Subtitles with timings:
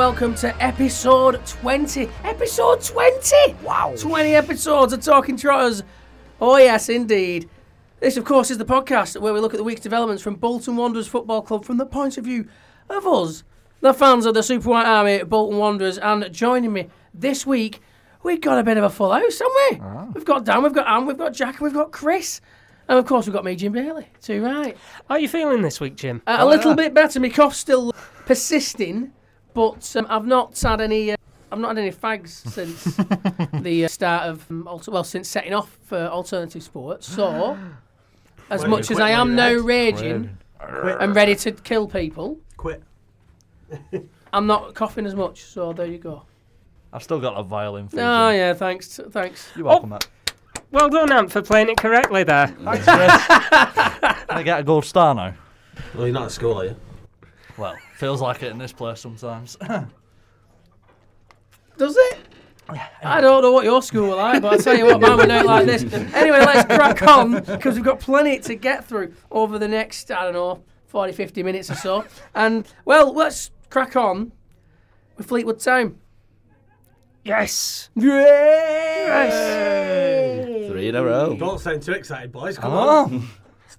[0.00, 2.08] Welcome to episode 20.
[2.24, 3.52] Episode 20!
[3.62, 3.92] Wow.
[3.98, 5.82] 20 episodes of Talking Trotters.
[6.40, 7.50] Oh, yes, indeed.
[8.00, 10.76] This, of course, is the podcast where we look at the week's developments from Bolton
[10.76, 12.48] Wanderers Football Club from the point of view
[12.88, 13.44] of us,
[13.82, 15.98] the fans of the Super White Army, Bolton Wanderers.
[15.98, 17.82] And joining me this week,
[18.22, 20.12] we've got a bit of a full house, haven't we?
[20.14, 22.40] We've got Dan, we've got Anne, we've got Jack, and we've got Chris.
[22.88, 24.08] And of course, we've got me, Jim Bailey.
[24.22, 24.78] Too right.
[25.10, 26.22] How are you feeling this week, Jim?
[26.26, 27.20] Uh, a little bit better.
[27.20, 27.92] My cough's still
[28.24, 29.12] persisting,
[29.54, 31.12] but um, I've not had any.
[31.12, 31.16] Uh,
[31.52, 32.84] I've not had any fags since
[33.62, 37.06] the uh, start of um, alter- well, since setting off for alternative sports.
[37.08, 37.58] So,
[38.50, 40.96] as Well, much you as I am when now raging Quit.
[41.00, 42.82] and ready to kill people, Quit.
[44.32, 45.42] I'm not coughing as much.
[45.44, 46.22] So there you go.
[46.92, 48.02] I've still got a violin for you.
[48.02, 49.50] Oh yeah, thanks, thanks.
[49.56, 50.06] You're welcome, mate.
[50.72, 52.46] Well done, Ant, for playing it correctly there.
[52.48, 53.26] Thanks, Chris.
[53.26, 55.34] Can I get a gold star now?
[55.94, 56.76] Well, you're not at school, are you?
[57.56, 59.56] Well, feels like it in this place sometimes.
[61.76, 62.18] Does it?
[63.02, 65.32] I don't know what your school were like, but I'll tell you what, mine went
[65.32, 65.82] out like this.
[66.14, 70.24] Anyway, let's crack on because we've got plenty to get through over the next, I
[70.24, 72.04] don't know, 40, 50 minutes or so.
[72.34, 74.32] And, well, let's crack on
[75.16, 75.98] with Fleetwood Town.
[77.24, 77.90] Yes.
[77.96, 79.32] Yes!
[80.68, 81.34] Three in a row.
[81.36, 82.56] Don't sound too excited, boys.
[82.56, 83.28] Come Come on.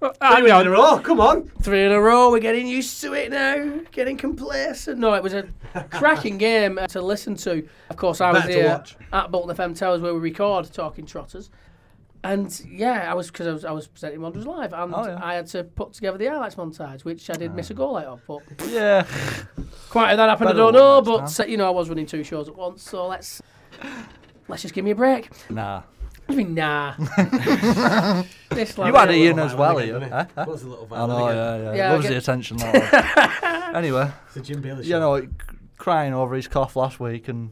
[0.38, 0.98] Three in a row.
[0.98, 1.50] Come on.
[1.62, 4.98] Three in a row, we're getting used to it now, getting complacent.
[4.98, 5.44] No, it was a
[5.90, 7.66] cracking game uh, to listen to.
[7.90, 8.96] Of course, I was Better to here watch.
[9.12, 11.50] at Bolton FM Towers where we record Talking Trotters.
[12.24, 15.18] And yeah, I was because I was, I was presenting Wanderers Live, and Oh, yeah.
[15.20, 18.06] I had to put together the highlights montage, which I did miss a goal out
[18.06, 18.20] of.
[18.28, 19.04] But Yeah.
[19.90, 21.00] quite how that happened, I Better don't know.
[21.12, 23.42] one But uh, you know, I was running two shows at once, so let's
[24.46, 25.30] let's just give me a break.
[25.50, 25.82] Nah.
[26.32, 26.94] I mean, nah.
[28.48, 30.08] this You had a Little as well, are again, you?
[30.08, 30.26] Huh?
[30.34, 30.44] Huh?
[30.46, 31.74] What's the little I know, yeah, yeah.
[31.74, 32.56] Yeah, Loves get- the attention.
[32.58, 35.26] that anyway, It's a Jim Bailey you know,
[35.76, 37.50] crying over his cough last week and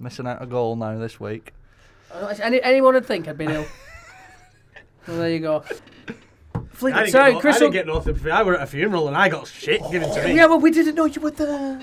[0.00, 1.52] missing out a goal now this week.
[2.42, 3.66] Any, anyone would think I'd been ill.
[5.06, 5.62] well, there you go.
[5.68, 7.58] I Fleetwood didn't, get Town, no, I Chris.
[7.58, 10.34] didn't get nothing I were at a funeral and I got shit given to me.
[10.36, 11.80] Yeah, well, we didn't know you were there.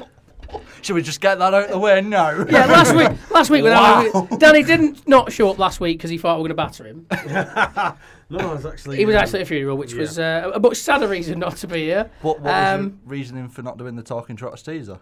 [0.81, 2.45] Should we just get that out of the way No.
[2.49, 4.27] Yeah, last week, last week, when I- Wow.
[4.37, 6.85] Danny didn't not show up last week because he thought we were going to batter
[6.87, 7.05] him.
[8.29, 8.97] no, I was actually.
[8.97, 9.99] He was um, actually at a funeral, which yeah.
[9.99, 12.09] was uh, a much sadder reason not to be here.
[12.21, 14.99] What, what was Um, your reasoning for not doing the talking trotters teaser?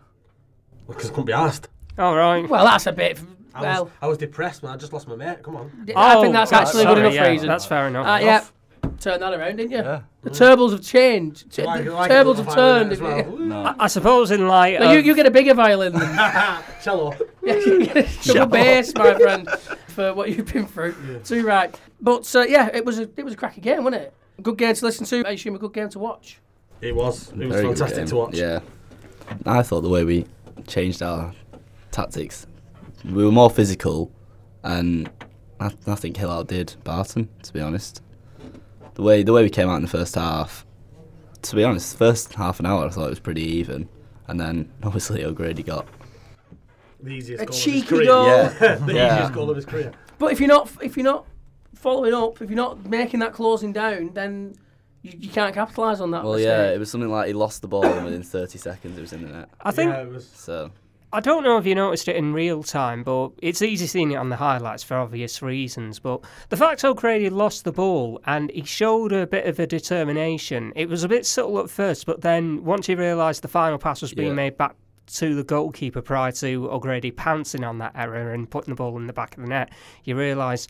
[0.87, 1.67] Because I couldn't be asked.
[1.97, 2.47] All right.
[2.47, 3.19] Well, that's a bit.
[3.55, 4.73] I Well, was, I was depressed, man.
[4.73, 5.43] I just lost my mate.
[5.43, 5.71] Come on.
[5.95, 7.47] I think that's Oh, actually a sorry, good enough yeah, reason.
[7.47, 8.07] That's fair enough.
[8.07, 8.43] Uh, yeah,
[8.99, 9.77] turn that around, didn't you?
[9.77, 10.01] Yeah.
[10.21, 11.51] The tables have changed.
[11.51, 12.91] T- Like- the like a tables little have violin turned.
[12.93, 13.39] as didn't well.
[13.39, 13.45] you?
[13.45, 13.75] No.
[13.79, 17.13] I suppose in light No, you, of- you get a bigger violin than Cello.
[17.43, 19.49] Yeah, you get a double bass, my friend,
[19.89, 20.95] for what you've been through.
[21.25, 21.77] Too right.
[21.99, 24.13] But uh, yeah, it was a it was a cracking game, wasn't it?
[24.41, 25.27] Good game to listen to.
[25.27, 26.39] I assume a good game to watch.
[26.79, 27.31] It was.
[27.33, 28.07] It was Very good fantastic game.
[28.07, 28.35] to watch.
[28.37, 28.59] Yeah.
[29.45, 30.25] I thought the way we
[30.67, 31.33] changed our
[31.91, 32.47] tactics,
[33.03, 34.09] we were more physical,
[34.63, 35.09] and
[35.59, 37.27] I, I think Hill outdid Barton.
[37.43, 38.01] To be honest,
[38.95, 40.65] the way the way we came out in the first half,
[41.43, 43.87] to be honest, first half an hour I thought it was pretty even,
[44.27, 45.87] and then obviously O'Grady got.
[47.01, 48.05] The easiest A goal of his cheeky career.
[48.05, 48.25] goal.
[48.27, 48.47] Yeah.
[48.75, 49.13] the Yeah.
[49.15, 49.91] easiest goal of his career.
[50.19, 51.25] But if you're not if you're not
[51.75, 54.55] following up, if you're not making that closing down, then
[55.01, 56.23] you, you can't capitalise on that.
[56.23, 56.47] Well, mistake.
[56.47, 59.11] yeah, it was something like he lost the ball and within 30 seconds it was
[59.11, 59.49] in the net.
[59.59, 60.25] I think yeah, it was.
[60.29, 60.71] So
[61.13, 64.15] I don't know if you noticed it in real time, but it's easy seeing it
[64.15, 65.99] on the highlights for obvious reasons.
[65.99, 70.73] But the fact O'Grady lost the ball and he showed a bit of a determination.
[70.75, 74.01] It was a bit subtle at first, but then once he realised the final pass
[74.01, 74.33] was being Yeah.
[74.33, 74.75] made back
[75.15, 79.05] to the goalkeeper prior to O'Grady pouncing on that error and putting the ball in
[79.05, 79.69] the back of the net,
[80.05, 80.67] you realise,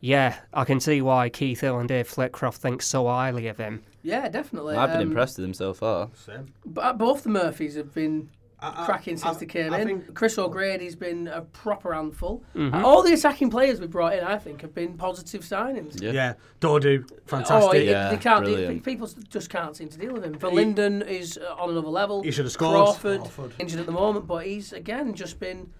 [0.00, 3.82] yeah, I can see why Keith Hill and Dave Flitcroft think so highly of him.
[4.02, 4.76] yeah, definitely.
[4.76, 6.10] I've been Um, impressed with him so far.
[6.14, 6.46] Same.
[6.64, 8.30] But both the Murphys have been
[8.62, 9.86] I- I- cracking since I- they came I in.
[9.88, 12.42] think- Chris O'Grady's been a proper handful.
[12.54, 12.74] Mm-hmm.
[12.74, 16.00] Uh, All the attacking players we've brought in, I think, have been positive signings.
[16.02, 16.12] Yeah.
[16.12, 16.34] Yeah.
[16.60, 17.82] Dodoo, Oh, fantastic.
[17.82, 18.44] he- Yeah, they can't.
[18.44, 20.34] They, people just can't seem to deal with him.
[20.34, 22.22] Verlinden is uh, on another level.
[22.22, 22.74] He should have scored.
[22.76, 23.52] Crawford, Crawford.
[23.58, 25.70] injured at the moment, but he's again just been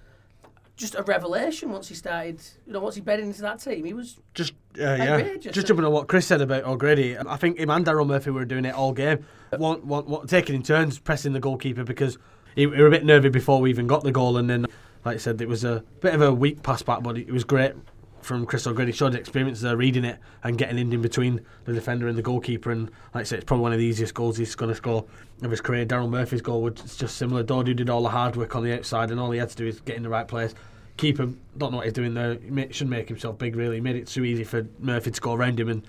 [0.76, 2.40] just a revelation once he started.
[2.66, 5.52] You know, once he bedded into that team, he was Just uh, yeah, Outrageous.
[5.54, 7.18] just jumping on what Chris said about O'Grady.
[7.18, 9.26] I think him and Daryl Murphy were doing it all game,
[9.58, 12.16] one, one, one, taking in turns pressing the goalkeeper because
[12.54, 14.66] he, he were a bit nervy before we even got the goal, and then
[15.04, 17.44] like I said, it was a bit of a weak pass back, but it was
[17.44, 17.72] great
[18.20, 18.92] from Chris O'Grady.
[18.92, 22.70] Showed experience there, reading it and getting in, in between the defender and the goalkeeper.
[22.70, 25.06] And like I said, it's probably one of the easiest goals he's going to score
[25.42, 25.86] of his career.
[25.86, 27.42] Daryl Murphy's goal was just similar.
[27.42, 29.66] Dodoo did all the hard work on the outside, and all he had to do
[29.66, 30.54] is get in the right place.
[30.98, 32.34] Keeper don't know what he's doing there.
[32.34, 33.56] He shouldn't make himself big.
[33.56, 35.82] Really, he made it too easy for Murphy to go around him and.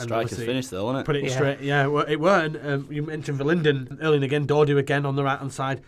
[0.00, 1.06] And Striker's finished though, wasn't it?
[1.06, 1.30] Put it Yeah.
[1.30, 1.60] straight.
[1.60, 2.44] Yeah, well, it were.
[2.44, 4.46] And, um, you mentioned Verlinden early and again.
[4.46, 5.82] Dodoo again on the right hand side.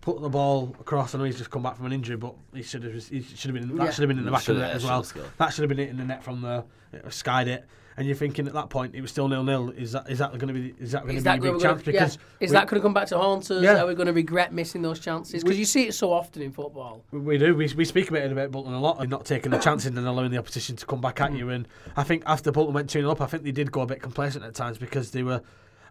[0.00, 1.14] put the ball across.
[1.14, 2.92] I know he's just come back from an injury, but he should have.
[2.92, 3.76] He should have been.
[3.76, 3.90] That Yeah.
[3.92, 5.06] should have been in the back of Should- the net as well.
[5.38, 7.64] That should have been in the net from the it skied it.
[7.96, 9.70] And you're thinking at that point it was still nil nil.
[9.70, 11.58] Is that is that going to be is that going to be a big we're
[11.58, 11.82] gonna- chance?
[11.82, 12.44] Because yeah.
[12.46, 13.62] is we- that going to come back to haunt us?
[13.62, 13.82] Yeah.
[13.82, 15.42] Are we going to regret missing those chances?
[15.42, 17.04] Because you see it so often in football.
[17.12, 17.54] We do.
[17.54, 19.98] We, we speak about it about Bolton a lot and not taking the chances and
[19.98, 21.24] allowing the opposition to come back Mm.
[21.26, 21.48] at you.
[21.50, 23.86] And I think after Bolton went 2 0 up, I think they did go a
[23.86, 25.42] bit complacent at times because they were,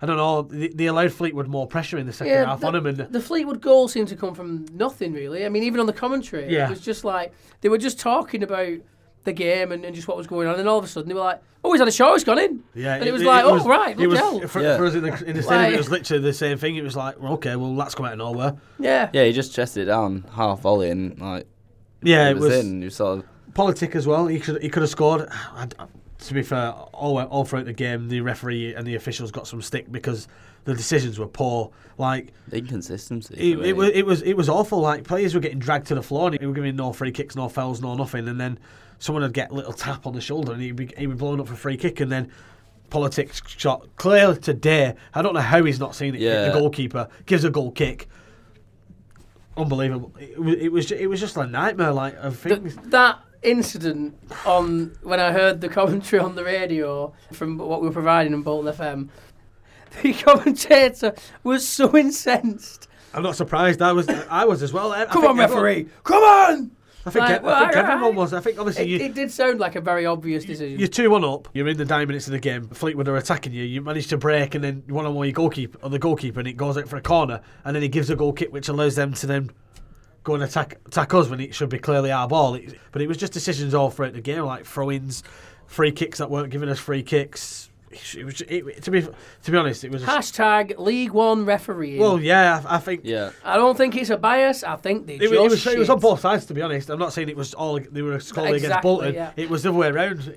[0.02, 2.68] I don't know, they, they allowed Fleetwood more pressure in the second Yeah, half the,
[2.68, 5.46] on them, And the Fleetwood goal seemed to come from nothing really.
[5.46, 6.66] I mean, even on the commentary, Yeah.
[6.66, 7.32] it was just like
[7.62, 8.80] they were just talking about
[9.24, 11.14] the game and, and just what was going on, and all of a sudden they
[11.14, 13.44] were like, "Oh, he's had a shot, he's gone in." yeah, and it was like,
[13.46, 14.78] "Oh, right, it was, hell." for, Yeah.
[14.78, 16.76] for us in the, in the stadium, Like- it was literally the same thing.
[16.76, 18.56] It was like, well, okay, well, that's come out of nowhere.
[18.80, 21.46] Yeah, Yeah, he just chested it down half volley and like
[22.02, 22.82] Yeah, it it was, was, in.
[22.82, 24.28] You sort of politic as well.
[24.28, 25.28] He could he could have scored.
[25.32, 25.86] I, I-
[26.20, 29.60] to be fair, all all throughout the game, the referee and the officials got some
[29.60, 30.28] stick because
[30.66, 31.72] the decisions were poor.
[31.98, 33.34] Like inconsistency.
[33.36, 34.80] It, it, was, it was it was awful.
[34.80, 37.36] Like players were getting dragged to the floor, and they were giving no free kicks,
[37.36, 38.28] no fouls, no nothing.
[38.28, 38.60] And then
[39.02, 41.40] someone would get a little tap on the shoulder, and he'd be he'd be blowing
[41.42, 42.00] up for a free kick.
[42.00, 42.32] And then
[42.90, 44.96] politics shot clearly today.
[45.14, 46.22] I don't know how he's not seen it.
[46.22, 46.48] Yeah.
[46.50, 48.08] The goalkeeper gives a goal kick.
[49.58, 50.14] Unbelievable.
[50.20, 51.92] It, was- it was it was just a nightmare.
[51.92, 54.16] Like of Th- that incident
[54.46, 58.44] on when I heard the commentary on the radio from what we were providing in
[58.44, 59.10] Bolton FM,
[60.02, 61.14] the commentator
[61.44, 62.88] was so incensed.
[63.14, 63.82] I'm not surprised.
[63.82, 64.94] I was I was as well.
[64.94, 65.90] I Come think on, everyone- referee!
[66.04, 66.72] Come on!
[67.06, 68.34] I think, Like, I think well, everyone was.
[68.34, 70.78] I think obviously It, you, it did sound like a very obvious decision.
[70.78, 71.48] You're two one up.
[71.54, 72.68] You're in the nine minutes of the game.
[72.68, 73.64] Fleetwood are attacking you.
[73.64, 76.48] You manage to break, and then one on one your goalkeeper or the goalkeeper, and
[76.48, 78.96] it goes out for a corner, and then he gives a goal kick, which allows
[78.96, 79.50] them to then
[80.24, 82.54] go and attack attack us when it should be clearly our ball.
[82.54, 85.24] It, but it was just decisions all throughout the game, like throw-ins,
[85.66, 87.71] free kicks that weren't giving us free kicks.
[88.18, 90.04] It was it, to be to be honest, it was.
[90.04, 91.98] A, Hashtag League One referee.
[92.00, 93.02] well, yeah, I, I think.
[93.04, 93.32] yeah.
[93.44, 94.64] I don't think it's a bias.
[94.64, 96.62] I think they It, just was- it was it was on both sides to be
[96.62, 96.90] honest.
[96.90, 99.14] I'm not saying it was all they were scoring against Bolton.
[99.14, 99.32] yeah.
[99.36, 100.34] It was the other way around.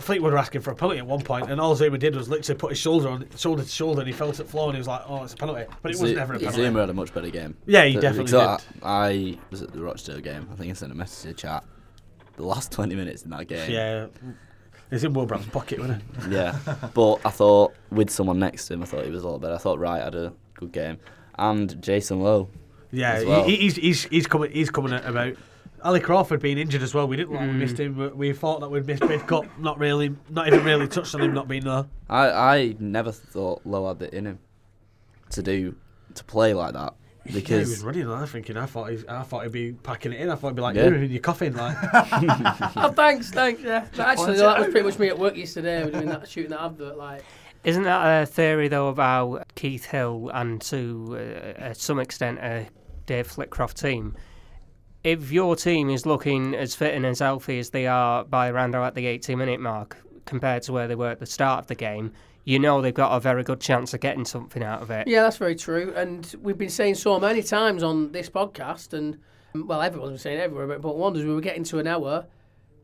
[0.00, 2.58] Fleetwood were asking for a penalty at one point, and all Zouma did was literally
[2.58, 4.78] put his shoulder on shoulder to shoulder, and he felt it the floor, and he
[4.80, 6.58] was like, "Oh, it's a penalty," but it was Zu- never a penalty.
[6.62, 7.56] Zouma had a much better game.
[7.64, 8.82] Yeah, he Th- definitely because did.
[8.82, 10.48] I, I was at the Rochdale game.
[10.52, 11.62] I think I sent a message to chat.
[12.36, 13.70] The last 20 minutes in that game.
[13.70, 14.06] Yeah,
[14.90, 16.30] it's in Wilbraham's pocket, wasn't it?
[16.30, 16.58] Yeah.
[16.94, 19.54] but I thought with someone next to him, I thought he was a lot better.
[19.54, 20.98] I thought Wright had a good game.
[21.36, 22.48] And Jason Lowe.
[22.92, 23.44] Yeah, well.
[23.44, 25.34] he, he's he's he's coming he's coming about.
[25.82, 27.06] Ali Crawford being injured as well.
[27.06, 27.58] We didn't like we Mm.
[27.58, 27.92] missed him.
[27.94, 29.58] but We thought that we'd missed Bridcutt.
[29.58, 31.84] Not really, not even really touched on him not being there.
[32.08, 34.38] I, I never thought Lowe had it in him
[35.30, 35.74] to do
[36.14, 36.94] to play like that
[37.26, 38.10] yeah, he was because running.
[38.10, 40.30] I was thinking, I thought he's, I thought he'd be packing it in.
[40.30, 40.84] I thought he'd be like, Yeah.
[40.86, 41.76] "You're in your coffin." Like,
[42.76, 43.62] Oh, thanks, thanks.
[43.62, 45.90] Yeah, But actually, that was pretty much me at work yesterday.
[45.90, 46.96] Doing that, shooting that advert.
[46.96, 47.24] Like,
[47.64, 51.16] Isn't that a theory though about Keith Hill and to
[51.58, 52.68] uh, uh, some extent a
[53.06, 54.16] Dave Flitcroft team?
[55.02, 58.74] If your team is looking as fit and as healthy as they are by around
[58.74, 61.74] about the 80 minute mark compared to where they were at the start of the
[61.74, 62.12] game,
[62.44, 65.08] you know they've got a very good chance of getting something out of it.
[65.08, 65.92] yeah, that's very true.
[65.96, 69.18] And we've been saying so many times on this podcast, and
[69.66, 72.26] well, everyone's been saying everywhere, but, but wonders we were getting to an hour,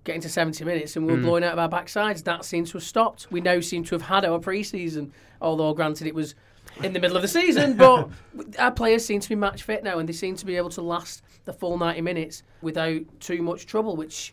[0.05, 1.25] getting to 70 minutes, and we were hmm.
[1.25, 2.25] blowing out of our backsides.
[2.25, 3.31] That seems to have stopped.
[3.31, 6.35] We now seem to have had our pre-season, although granted it was
[6.83, 8.09] in the middle of the season, but
[8.59, 10.83] our players seem to be match fit now, and they seem to be able to
[10.83, 14.33] last the full 90 minutes without too much trouble, which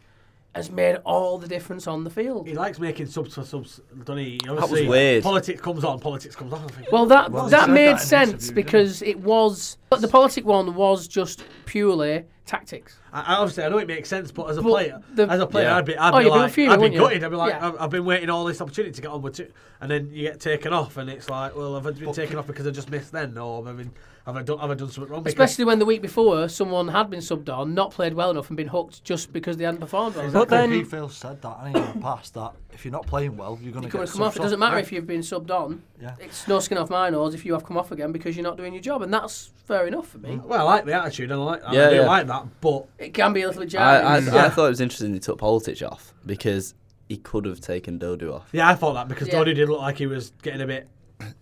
[0.57, 2.47] has made all the difference on the field.
[2.47, 4.39] he likes making subs for subs, doesn't he?
[4.47, 5.23] was Obviously, weird.
[5.23, 6.65] Politics comes on, politics comes off.
[6.91, 11.07] Well, that Well, that made that sense because it was but the politic one was
[11.07, 12.97] just purely tactics.
[13.13, 15.39] I, I obviously I know it makes sense, but as a But player, the- as
[15.39, 15.77] a player, Yeah.
[15.77, 17.23] I'd be, I'd Oh, be you'd be like, fuming, I'd be gutted.
[17.23, 17.67] I'd be like, yeah.
[17.67, 20.23] I've, I've been waiting all this opportunity to get on with it, and then you
[20.23, 22.89] get taken off, and it's like, well, I've I been taken off because I just
[22.89, 23.91] missed then, or have I been,
[24.27, 25.23] have I done, have I done something wrong?
[25.25, 28.57] Especially when the week before someone had been subbed on, not played well enough, and
[28.57, 30.29] been hooked just because they hadn't performed well.
[30.31, 33.07] But then- Keith Hill said that I think, in the past that if you're not
[33.07, 34.35] playing well, you're going to You're going get to come off.
[34.35, 34.81] It doesn't matter Yeah.
[34.81, 35.81] if you've been subbed on.
[36.01, 36.13] Yeah.
[36.19, 38.57] It's no skin off my nose if you have come off again because you're not
[38.57, 40.23] doing your job, and that's fair enough for Mm.
[40.23, 40.41] me.
[40.45, 42.05] well, I like the attitude, and I like, and Yeah, I do yeah.
[42.07, 44.39] like that, but It can be a little bit I, I, jarring.
[44.45, 46.73] I thought it was interesting he took Politic off because
[47.07, 48.49] he could have taken Dodoo off.
[48.51, 49.35] yeah, I thought that because Yeah.
[49.39, 50.89] Doddy did look like he was getting a bit.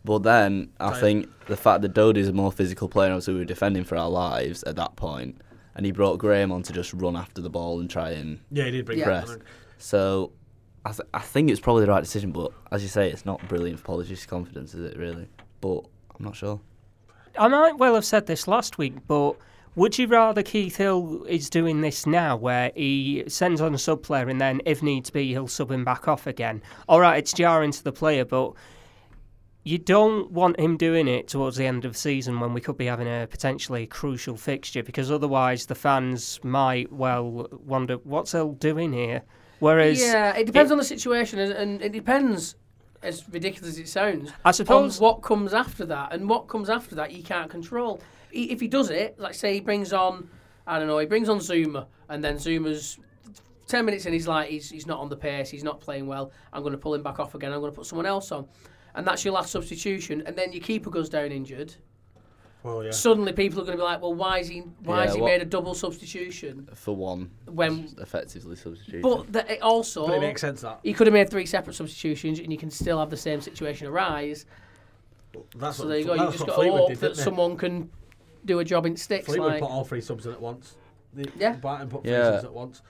[0.03, 0.99] But then I Right.
[0.99, 4.09] think the fact that Dodoo's a more physical player, obviously we were defending for our
[4.09, 5.37] lives at that point,
[5.75, 8.65] and he brought Graham on to just run after the ball and try and Yeah,
[8.65, 9.05] he did bring Yeah.
[9.05, 9.37] press.
[9.77, 10.31] So
[10.85, 13.45] I, th- I think it's probably the right decision, but as you say, it's not
[13.49, 15.27] brilliant for Politic's confidence, is it really?
[15.59, 15.79] But
[16.17, 16.59] I'm not sure.
[17.37, 19.35] I might well have said this last week, but
[19.75, 24.03] would you rather Keith Hill is doing this now, where he sends on a sub
[24.03, 26.61] player and then, if needs be, he'll sub him back off again?
[26.87, 28.53] All right, it's jarring to the player, but
[29.65, 32.77] you don't want him doing it towards the end of the season when we could
[32.77, 38.53] be having a potentially crucial fixture because otherwise the fans might well wonder what's Hill
[38.53, 39.23] doing here.
[39.59, 42.55] Whereas yeah, it depends on the situation, and, it depends.
[43.01, 46.69] As ridiculous as it sounds, I on suppose what comes after that, and what comes
[46.69, 47.99] after that you can't control.
[48.31, 50.27] If he does it, like say he brings on,
[50.65, 52.97] I don't know, he brings on Zouma, and then Zouma's
[53.67, 56.31] ten minutes in, he's like, he's, he's not on the pace, he's not playing well.
[56.51, 57.53] I'm going to pull him back off again.
[57.53, 58.47] I'm going to put someone else on,
[58.95, 60.23] and that's your last substitution.
[60.25, 61.73] And then your keeper goes down injured.
[62.63, 62.89] Well, yeah.
[62.91, 65.21] Suddenly, people are going to be like, well, why is he why Yeah, has he
[65.21, 67.93] what- made a double substitution For one, when?
[67.99, 69.01] effectively substitution.
[69.01, 70.79] But that it also But it makes sense that.
[70.81, 73.85] he could have made three separate substitutions, and you can still have the same situation
[73.87, 74.47] arise.
[75.57, 76.13] That's So what, there you go.
[76.13, 77.23] You that's just what got to Fleetwood hope did, that didn't they?
[77.23, 77.89] someone can
[78.45, 79.25] do a job in sticks.
[79.27, 80.75] Fleetwood Like, put all three subs in at once.
[81.13, 81.53] The, Yeah.
[81.57, 82.31] Barton put three Yeah.
[82.31, 82.81] subs at once.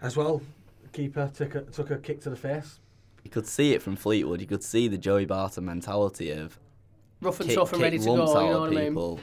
[0.00, 0.40] As well,
[0.92, 2.80] keeper took a, took a kick to the face.
[3.24, 4.40] You could see it from Fleetwood.
[4.40, 6.58] You could see the Joey Barton mentality of
[7.20, 8.12] rough and kick, tough and ready to go.
[8.12, 9.20] You know what I mean?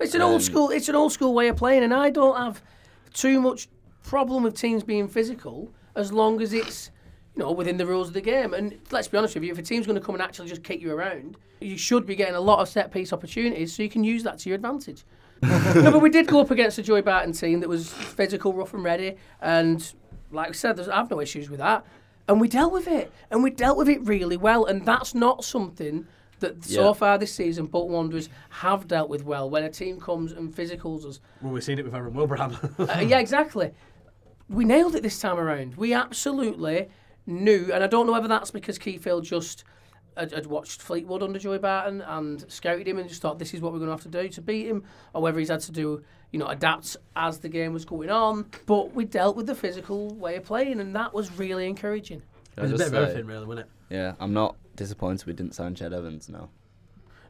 [0.00, 0.70] It's an Um, old school.
[0.70, 2.62] It's an old school way of playing, and I don't have
[3.12, 3.68] too much
[4.02, 6.90] problem with teams being physical as long as it's
[7.36, 8.54] you know within the rules of the game.
[8.54, 10.62] And let's be honest with you, if a team's going to come and actually just
[10.62, 13.88] kick you around, you should be getting a lot of set piece opportunities, so you
[13.90, 15.04] can use that to your advantage.
[15.42, 18.74] no, but we did go up against a Joey Barton team that was physical, rough
[18.74, 19.92] and ready, and
[20.30, 21.84] like I said, there's, I've no issues with that.
[22.28, 25.44] And we dealt with it, and we dealt with it really well, and that's not
[25.44, 26.06] something
[26.42, 29.48] that so far this season Bolton Wanderers have dealt with well.
[29.48, 32.54] When a team comes and physicals us, Well, we've seen it with Aaron Wilbraham.
[32.78, 33.72] uh, yeah, exactly.
[34.48, 35.76] We nailed it this time around.
[35.76, 36.88] We absolutely
[37.26, 39.64] knew, and I don't know whether that's because Keith Hill just
[40.16, 43.60] had, had watched Fleetwood under Joey Barton and scouted him and just thought this is
[43.60, 45.72] what we're going to have to do to beat him, or whether he's had to
[45.72, 46.02] do,
[46.32, 48.46] you know, adapt as the game was going on.
[48.66, 52.22] But we dealt with the physical way of playing, and that was really encouraging.
[52.56, 53.94] Can I There's a bit just of everything, really, wasn't it?
[53.94, 56.48] Yeah, I'm not disappointed we didn't sign Ched Evans now.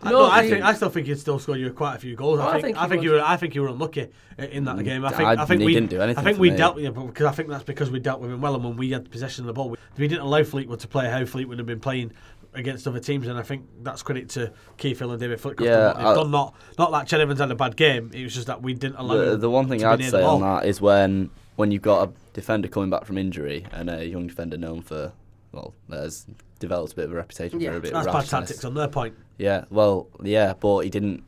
[0.04, 2.16] I, No, no, I think I still think he'd still score you quite a few
[2.16, 2.40] goals.
[2.40, 4.64] Oh, I I think think I think you were I think you were unlucky in
[4.64, 5.04] that mm, game.
[5.04, 6.56] I think I- I, think he we didn't do anything I think we me.
[6.56, 8.76] dealt with it because I think that's because we dealt with him well, and when
[8.76, 11.58] we had possession of the ball, we, we didn't allow Fleetwood to play how Fleetwood
[11.58, 12.12] had been playing
[12.54, 15.62] against other teams, and I think that's credit to Keith Hill and David Flitcroft.
[15.64, 18.10] Yeah, I- done not not that Ched Evans had a bad game.
[18.12, 19.16] It was just that we didn't allow.
[19.30, 22.68] The, the one thing I'd say on that is when when you've got a defender
[22.68, 25.12] coming back from injury and a young defender known for
[25.52, 26.26] well, there's
[26.60, 27.70] developed a bit of a reputation Yeah.
[27.72, 29.14] for a bit That's of bad tactics on their point.
[29.36, 31.24] Yeah, well, yeah, but he didn't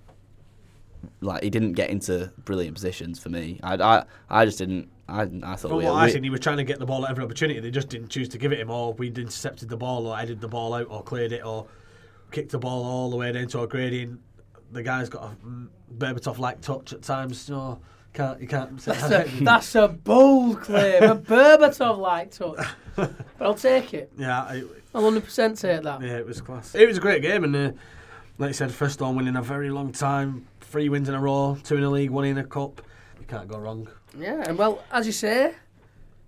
[1.21, 3.61] like he didn't get into brilliant positions for me.
[3.63, 4.89] I I, I just didn't.
[5.09, 6.87] I I thought From we, what I we- seen, he was trying to get the
[6.87, 7.61] ball at every opportunity.
[7.61, 10.41] They just didn't choose to give it him, or we'd intercepted the ball, or headed
[10.41, 11.67] the ball out, or cleared it, or
[12.31, 14.05] kicked the ball all the way down to O'Grady.
[14.05, 14.19] And
[14.73, 15.69] the guy's got a mm,
[15.99, 17.39] Berbatov-like touch at times.
[17.41, 17.79] So
[18.15, 18.81] can't you can't.
[18.81, 22.65] say That's a, that's a bold claim, a Berbatov like touch.
[22.97, 24.11] But I'll take it.
[24.17, 24.63] yeah, I,
[24.95, 26.01] I'll 100% take that.
[26.01, 26.75] yeah, it was class.
[26.75, 27.73] It was a great game, and uh,
[28.39, 30.47] like you said, first on win in a very long time.
[30.61, 32.81] Three wins in a row, two in a league, one in a cup.
[33.21, 33.89] You can't go wrong.
[34.19, 35.55] Yeah, and well, as you say,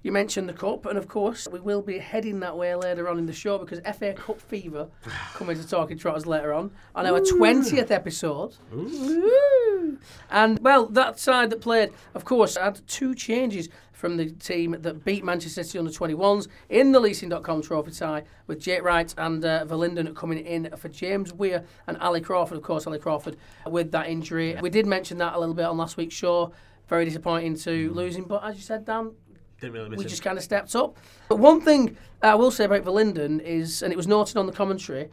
[0.03, 3.19] you mentioned the cup, and of course, we will be heading that way later on
[3.19, 4.89] in the show because FA Cup fever
[5.35, 8.55] coming to Talking Trotters later on on our twentieth episode.
[8.73, 9.99] Woo.
[10.31, 15.05] And well, that side that played, of course, had two changes from the team that
[15.05, 19.65] beat Manchester City under 21s in the leasing.com trophy tie with Jake Wright and uh,
[19.65, 22.59] Verlinden coming in for James Weir and Ali Crawford.
[22.59, 24.55] Of course, Ali Crawford with that injury.
[24.61, 26.53] We did mention that a little bit on last week's show.
[26.89, 27.97] Very disappointing to mm-hmm.
[27.97, 29.13] losing, but as you said, Dan,
[29.61, 30.09] Didn't really miss we him.
[30.11, 30.97] just kind of stepped up.
[31.29, 34.53] But one thing I will say about Verlinden is, and it was noted on the
[34.53, 35.11] commentary,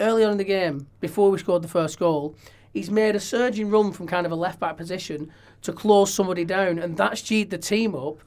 [0.00, 2.34] early on in the game, before we scored the first goal,
[2.72, 5.30] he's made a surging run from kind of a left back position
[5.62, 8.18] to close somebody down, and that's G'd the team up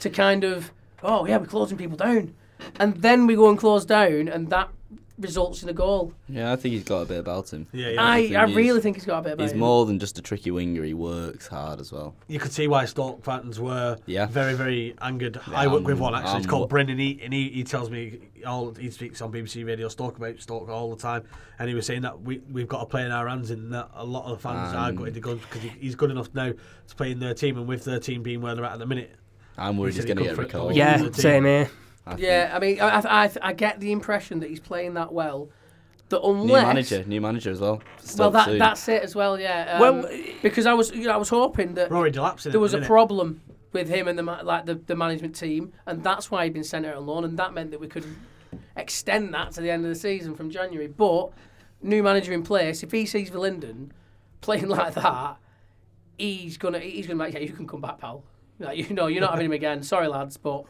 [0.00, 2.34] to kind of, oh yeah, we're closing people down.
[2.80, 4.68] And then we go and close down, and that
[5.22, 6.12] results in a goal.
[6.28, 7.66] yeah, I think he's got a bit about him.
[7.72, 8.04] Yeah, yeah.
[8.10, 9.56] I, think I really think he's got a bit about He's him.
[9.58, 10.82] He's more than just a tricky winger.
[10.82, 12.14] He works hard as well.
[12.28, 14.26] you could see why Stoke fans were Yeah.
[14.26, 15.40] very, very angered.
[15.48, 16.38] Yeah, I work with I'm- one actually.
[16.38, 16.98] It's I'm called wo- Brendan.
[16.98, 20.68] He and he, he tells me all he speaks on BBC Radio Stoke about Stoke
[20.68, 21.22] all the time,
[21.58, 23.90] and he was saying that we we've got to play in our hands, and that
[23.94, 26.28] a lot of the fans are Um, gutted to go because he, he's good enough
[26.34, 28.78] now to play in their team, and with their team being where they're at at
[28.80, 29.12] the minute,
[29.56, 30.74] I'm worried He he's going to could get flick the recalled.
[30.76, 31.70] Yeah, same here.
[32.06, 35.12] I Yeah, I mean, I, I, I, I get the impression that he's playing that
[35.12, 35.48] well.
[36.08, 37.82] That unless New manager, new manager as well.
[38.18, 38.58] Well, that soon.
[38.58, 39.40] that's it as well.
[39.40, 39.78] Yeah.
[39.78, 42.74] Um, Well, because I was, you know, I was hoping that Rory Delap's there was
[42.74, 42.88] a the minute.
[42.88, 43.40] problem
[43.72, 46.84] with him and the like the, the management team, and that's why he'd been sent
[46.84, 48.04] out on loan, and that meant that we could
[48.76, 50.88] extend that to the end of the season from January.
[50.88, 51.30] But
[51.80, 53.90] new manager in place, if he sees Verlinden
[54.42, 55.38] playing like that,
[56.18, 58.22] he's gonna he's gonna be like, yeah, you can come back, pal.
[58.58, 59.82] Like, you know, you're not having him again.
[59.82, 60.64] Sorry, lads, but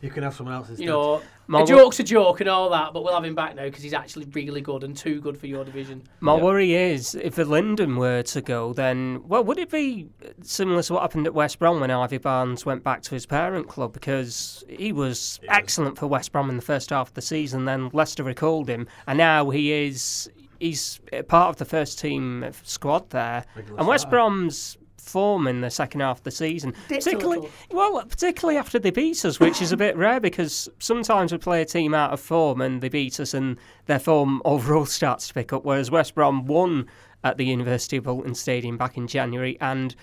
[0.00, 0.72] You can have someone else's.
[0.72, 0.84] instead.
[0.84, 3.54] You know, My a joke's a joke and all that, but we'll have him back
[3.54, 6.02] now because he's actually really good and too good for your division.
[6.20, 10.08] My worry is if the Linden were to go, then well, would it be
[10.42, 13.68] similar to what happened at West Brom when Harvey Barnes went back to his parent
[13.68, 17.64] club because he was excellent for West Brom in the first half of the season.
[17.64, 23.10] Then Leicester recalled him, and now he is he's part of the first team squad
[23.10, 23.44] there.
[23.56, 24.16] Regular and West starter.
[24.16, 24.76] Brom's
[25.10, 29.40] form in the second half of the season, particularly well, particularly after they beat us,
[29.40, 32.80] which is a bit rare because sometimes we play a team out of form and
[32.80, 35.64] they beat us and their form overall starts to pick up.
[35.64, 36.86] Whereas West Brom won
[37.24, 39.94] at the University of Bolton Stadium back in January and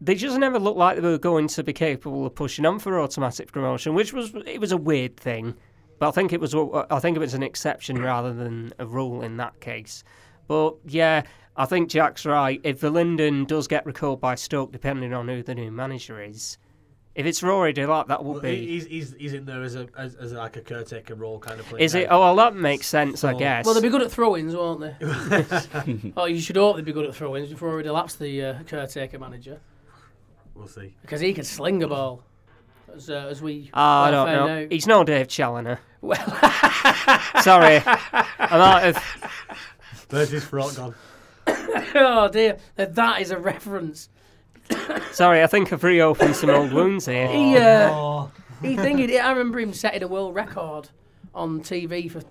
[0.00, 3.00] they just never looked like they were going to be capable of pushing on for
[3.00, 5.54] automatic promotion, which was it was a weird thing.
[6.00, 9.22] But I think it was I think it was an exception rather than a rule
[9.22, 10.02] in that case.
[10.48, 11.22] But yeah,
[11.56, 12.60] I think Jack's right.
[12.64, 16.56] If the Linden does get recalled by Stoke, depending on who the new manager is,
[17.14, 18.66] if it's Rory Delap, that would Well, be.
[18.66, 21.66] He's, he's, he's in there as a as, as like a caretaker role kind of
[21.66, 21.82] player.
[21.82, 22.06] Is it?
[22.10, 23.66] Oh, well, that makes sense, I guess.
[23.66, 24.96] Well, they'll be good at throw-ins, won't they?
[26.16, 29.18] oh, you should hope they'd be good at throw-ins before Rory Delap's the uh, caretaker
[29.18, 29.60] manager
[30.54, 30.94] We'll see.
[31.02, 32.22] because he can sling a ball.
[32.94, 34.62] As, uh, as we Ah, I well don't found know.
[34.64, 34.72] out.
[34.72, 35.78] He's no Dave Challinor.
[36.02, 36.18] Well,
[37.42, 40.06] Sorry, I might have.
[40.08, 40.94] There's his front gone.
[41.94, 44.08] oh dear, that that is a reference.
[45.12, 47.28] Sorry, I think I've reopened some old wounds here.
[47.28, 48.30] He, uh, Oh,
[48.62, 49.18] he thinking.
[49.18, 50.88] I remember him setting a world record
[51.34, 52.22] on TV for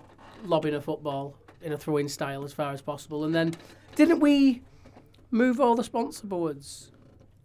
[0.44, 3.54] lobbing a football in a throw-in style as far as possible, and then
[3.94, 4.62] didn't we
[5.30, 6.90] move all the sponsor boards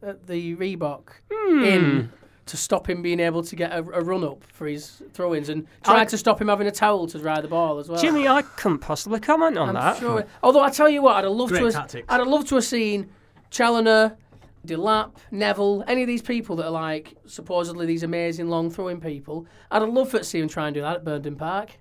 [0.02, 1.64] at the Reebok Hmm.
[1.64, 2.12] in
[2.48, 5.68] to stop him being able to get a, a run up for his throw-ins, and
[5.84, 8.00] tried I- to stop him having a towel to dry the ball as well.
[8.02, 9.98] Jimmy, I couldn't possibly comment on I'm that.
[9.98, 10.26] sure.
[10.44, 11.66] Although I tell you what, I'd have loved Great to.
[11.66, 12.06] Have, tactics.
[12.10, 13.10] I'd have loved to have seen
[13.52, 14.16] Challinor,
[14.66, 19.46] Delap, Neville, any of these people that are like supposedly these amazing long throwing people.
[19.72, 21.72] I'd have loved to see him try and do that at Burnden Park.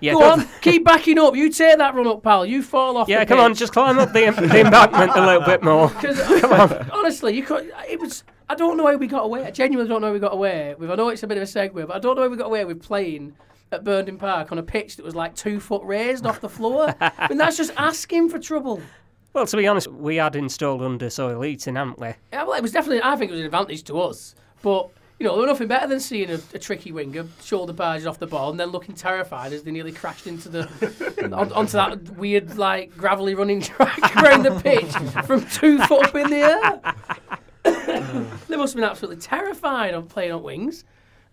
[0.00, 1.36] Yeah, Go go- on, keep backing up.
[1.36, 2.46] You take that run up, pal.
[2.46, 3.06] You fall off.
[3.06, 5.90] Yeah, the come on, just climb up the, the embankment a little bit more.
[6.00, 6.18] 'Cause,
[6.90, 7.70] honestly, you could.
[7.88, 8.24] It was.
[8.48, 9.44] I don't know how we got away.
[9.44, 10.90] I genuinely don't know how we got away with.
[10.90, 12.46] I know it's a bit of a segue, but I don't know how we got
[12.46, 13.34] away with playing
[13.72, 16.94] at Burnden Park on a pitch that was like two foot raised off the floor.
[17.00, 18.80] I mean, that's just asking for trouble.
[19.32, 22.08] Well, to be honest, we had installed under soil heating, hadn't we?
[22.32, 23.02] Yeah, well, it was definitely.
[23.02, 24.90] I think it was an advantage to us, but.
[25.20, 28.18] You know, there was nothing better than seeing a, a tricky winger shoulder barges off
[28.18, 30.68] the ball and then looking terrified as they nearly crashed into the
[31.32, 34.90] on, onto that weird, like gravelly running track around the pitch
[35.24, 37.33] from two foot up in the air.
[38.48, 40.84] they must have been absolutely terrified of playing on wings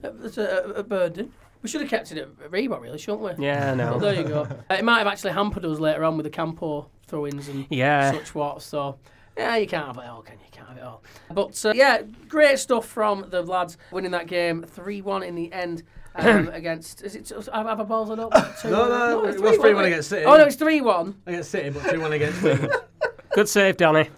[0.03, 1.31] at, at, at Burnden.
[1.61, 3.45] We should have kept it at Reebok, really, shouldn't we?
[3.45, 4.41] Yeah, Well, there you go.
[4.69, 8.11] Uh, it might have actually hampered us later on with the Campo throw-ins and Yeah.
[8.11, 8.63] such what.
[8.63, 8.97] So,
[9.37, 10.45] yeah, you can't have it all, can you?
[10.45, 11.03] You Can't have it all.
[11.31, 15.83] But uh, yeah, great stuff from the lads winning that game, three-one in the end.
[16.15, 18.31] Um, against is it have have a balls or not?
[18.61, 20.25] Two- No, no, it's it was 3-1, 3-1 against City.
[20.25, 21.15] Oh no, it's three-one.
[21.25, 22.41] against City, but 2 1 against.
[23.33, 24.09] Good save, Danny.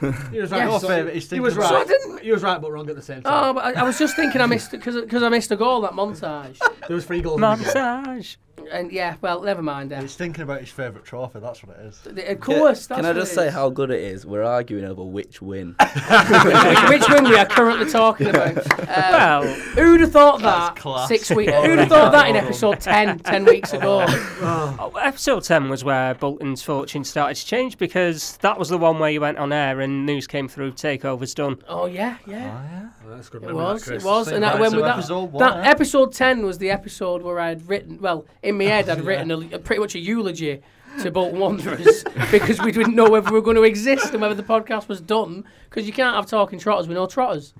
[0.00, 0.50] He was Yes.
[0.50, 0.62] right.
[0.70, 1.68] Your favourite, he's he was right.
[1.68, 3.32] So I didn't- He was right, but wrong at the same time.
[3.32, 5.80] Oh, but I, I was just thinking I missed because because I missed a goal
[5.82, 6.58] that montage.
[6.86, 7.36] there was three goals.
[7.36, 7.64] in the game.
[7.64, 8.36] Montage.
[8.70, 9.90] And yeah, well, never mind.
[9.90, 10.02] Then.
[10.02, 12.28] He's thinking about his favourite trophy, that's what it is.
[12.28, 12.86] Of course.
[12.86, 13.54] Can that's I what just it say is.
[13.54, 14.26] how good it is?
[14.26, 15.74] We're arguing over which win.
[15.78, 15.88] which,
[16.88, 18.58] which win we are currently talking about?
[18.88, 21.52] Uh, Well, who'd have thought that six weeks?
[21.64, 24.04] Who'd have thought that in episode 10, 10 weeks ago?
[24.08, 28.98] oh, episode 10 was where Bolton's fortune started to change because that was the one
[28.98, 31.58] where you went on air and news came through, takeover's done.
[31.68, 32.88] Oh yeah, yeah.
[33.06, 34.98] Oh, that's good It was, that, it was, Same and that, right, when so that,
[34.98, 38.88] episode one, that episode ten was the episode where I'd written, well, in my head
[38.88, 40.62] I'd written a, a pretty much a eulogy
[41.02, 44.34] to Bolton Wanderers because we didn't know whether we were going to exist and whether
[44.34, 47.54] the podcast was done because you can't have talking trotters with no trotters.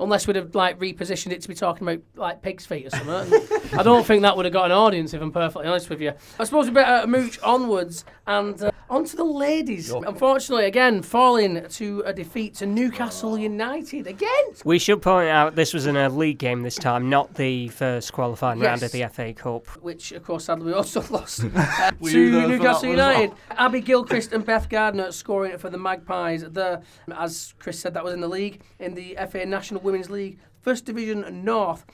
[0.00, 3.40] Unless we'd have like repositioned it to be talking about like pig's feet or something.
[3.78, 6.12] I don't think that would have got an audience if I'm perfectly honest with you.
[6.38, 9.90] I suppose we better mooch onwards and uh, on to the ladies.
[9.90, 14.44] Unfortunately, again, falling to a defeat to Newcastle United again.
[14.64, 18.12] We should point out this was in a league game this time, not the first
[18.12, 19.66] qualifying round of the FA Cup.
[19.82, 22.98] which of course sadly we also lost uh, to you there for Newcastle that one
[22.98, 23.36] as United.
[23.50, 26.42] Abby Gilchrist and Beth Gardner scoring it for the Magpies.
[26.42, 26.82] The
[27.16, 30.84] as Chris said, that was in the league in the FA National Women's League, First
[30.84, 31.84] Division North.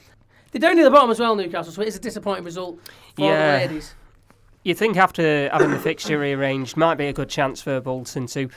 [0.53, 1.73] They're down near the bottom as well, Newcastle.
[1.73, 2.81] So it is a disappointing result
[3.15, 3.59] for Yeah.
[3.59, 3.95] the ladies.
[4.63, 8.51] You think after having the fixture rearranged, might be a good chance for Bolton to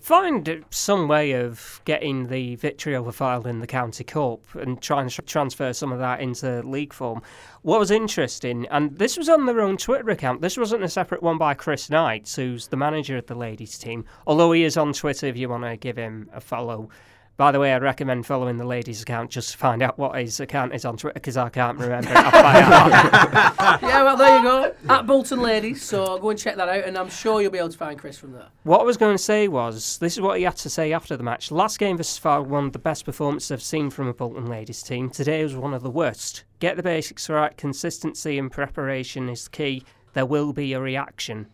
[0.00, 5.00] find some way of getting the victory over Fylde in the County Cup and try
[5.00, 7.22] and tr- transfer some of that into league form.
[7.62, 11.22] What was interesting, and this was on their own Twitter account, this wasn't a separate
[11.22, 14.92] one by Chris Knight, who's the manager of the ladies team, although he is on
[14.92, 16.90] Twitter if you want to give him a follow.
[17.36, 20.40] By the way, I'd recommend following the ladies' account just to find out what his
[20.40, 22.58] account is on Twitter because I can't remember it by
[23.82, 24.74] yeah, well, there you go.
[24.88, 25.82] At Bolton Ladies.
[25.82, 28.16] So go and check that out, and I'm sure you'll be able to find Chris
[28.16, 28.46] from there.
[28.62, 31.14] What I was going to say was this is what he had to say after
[31.14, 31.50] the match.
[31.50, 34.82] Last game versus Far, one of the best performances I've seen from a Bolton ladies
[34.82, 35.10] team.
[35.10, 36.44] Today was one of the worst.
[36.58, 37.54] Get the basics right.
[37.58, 39.84] Consistency and preparation is key.
[40.14, 41.48] There will be a reaction.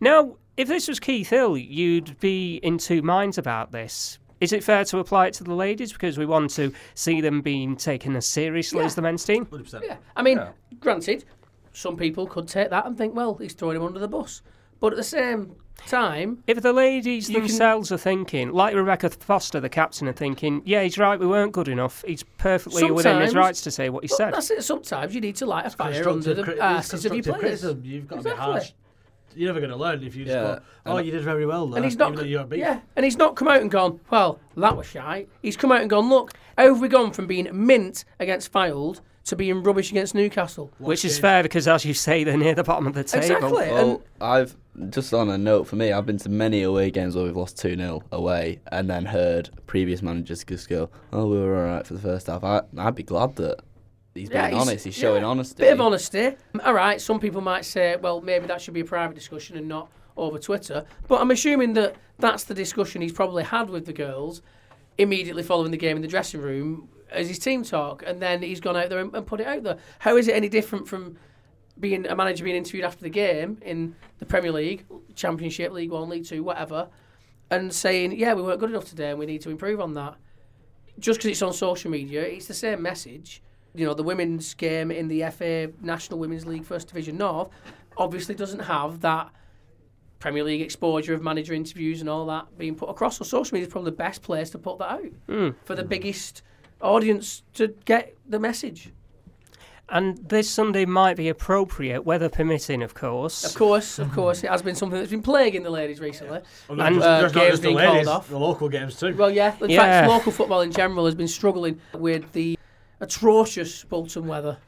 [0.00, 4.18] Now, if this was Keith Hill, you'd be in two minds about this.
[4.40, 7.42] Is it fair to apply it to the ladies because we want to see them
[7.42, 8.86] being taken as seriously Yeah.
[8.86, 9.44] as the men's team?
[9.46, 9.82] 100%.
[9.84, 10.48] Yeah, I mean, Yeah.
[10.80, 11.24] granted,
[11.72, 14.42] some people could take that and think, well, he's throwing him under the bus.
[14.80, 19.10] But at the same time, If the ladies You can- themselves are thinking, like Rebecca
[19.10, 22.02] Foster, the captain, are thinking, yeah, he's right, we weren't good enough.
[22.06, 24.32] He's perfectly within his rights to say what he said.
[24.32, 24.62] that's it.
[24.64, 27.40] Sometimes you need to light a fire under Constructive the asses of your players.
[27.40, 27.82] criticism.
[27.84, 28.46] You've got to Exactly.
[28.46, 28.72] be harsh.
[29.34, 31.46] You're never going to learn if you just Yeah, go, oh, and- you did very
[31.46, 32.60] well there, And he's not, even though you're a beast.
[32.60, 35.28] yeah, and he's not come out and gone, well, that was shite.
[35.42, 39.00] He's come out and gone, look, how have we gone from being mint against Fylde
[39.26, 40.70] to being rubbish against Newcastle?
[40.78, 41.22] Which is game.
[41.22, 43.24] fair because, as you say, they're near the bottom of the table.
[43.24, 43.64] Exactly.
[43.68, 44.56] and Well, I've
[44.90, 45.92] just on a note for me.
[45.92, 49.50] I've been to many away games where we've lost two 0 away, and then heard
[49.66, 52.94] previous managers just go, "Oh, we were all right for the first half." I, I'd
[52.94, 53.60] be glad that
[54.20, 54.84] he's being Yeah, honest.
[54.84, 55.62] He's showing yeah, honesty.
[55.62, 56.36] Bit of honesty.
[56.64, 59.68] All right, some people might say, well, maybe that should be a private discussion and
[59.68, 60.84] not over Twitter.
[61.08, 64.42] But I'm assuming that that's the discussion he's probably had with the girls
[64.98, 68.60] immediately following the game in the dressing room as his team talk, and then he's
[68.60, 69.78] gone out there and, and put it out there.
[69.98, 71.16] How is it any different from
[71.78, 76.08] being a manager being interviewed after the game in the Premier League, Championship, League One,
[76.08, 76.88] League Two, whatever,
[77.50, 80.16] and saying, yeah, we weren't good enough today and we need to improve on that?
[80.98, 83.42] Just because it's on social media, it's the same message
[83.74, 87.48] you know, the women's game in the FA National Women's League First Division North
[87.96, 89.30] obviously doesn't have that
[90.18, 93.16] Premier League exposure of manager interviews and all that being put across.
[93.18, 95.54] So social media is probably the best place to put that out Mm.
[95.64, 96.42] for the biggest
[96.80, 98.90] audience to get the message.
[99.92, 103.44] And this Sunday might be appropriate, weather permitting, of course.
[103.44, 106.40] Of course, of course, it has been something that's been plaguing the ladies recently.
[106.68, 108.28] Well, And, just, uh, just not games just the being called off.
[108.28, 109.16] the local games too.
[109.16, 109.78] Well, yeah, in Yeah.
[110.02, 112.56] fact, local football in general has been struggling with the
[113.00, 114.58] atrocious Bolton weather.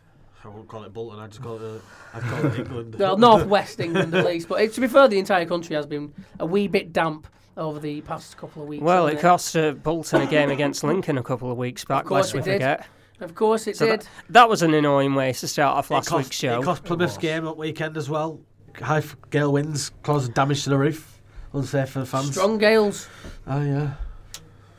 [0.44, 1.20] I won't call it Bolton.
[1.20, 1.62] I just call it.
[1.62, 2.96] Uh, I call it England.
[2.98, 6.12] Well, northwest England at least, but it, to be fair, the entire country has been
[6.40, 8.82] a wee bit damp over the past couple of weeks.
[8.82, 12.06] Well, hasn't it cost uh, Bolton a game against Lincoln a couple of weeks back,
[12.06, 12.52] course lest we it did.
[12.54, 12.86] forget.
[13.20, 14.00] Of course, it So did.
[14.00, 16.60] that, that was an annoying way to start off It last cost, week's show.
[16.60, 18.40] It cost Plymouth's game at weekend as well.
[18.80, 21.20] High gale winds caused damage to the roof.
[21.52, 22.32] Unsafe for the fans.
[22.32, 23.06] Strong gales.
[23.46, 23.92] Oh yeah.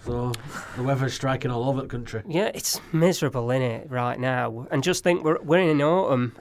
[0.06, 0.34] So
[0.76, 2.24] the weather's striking all over the country.
[2.28, 6.36] Yeah, it's miserable in it right now, and just think we're we're in autumn.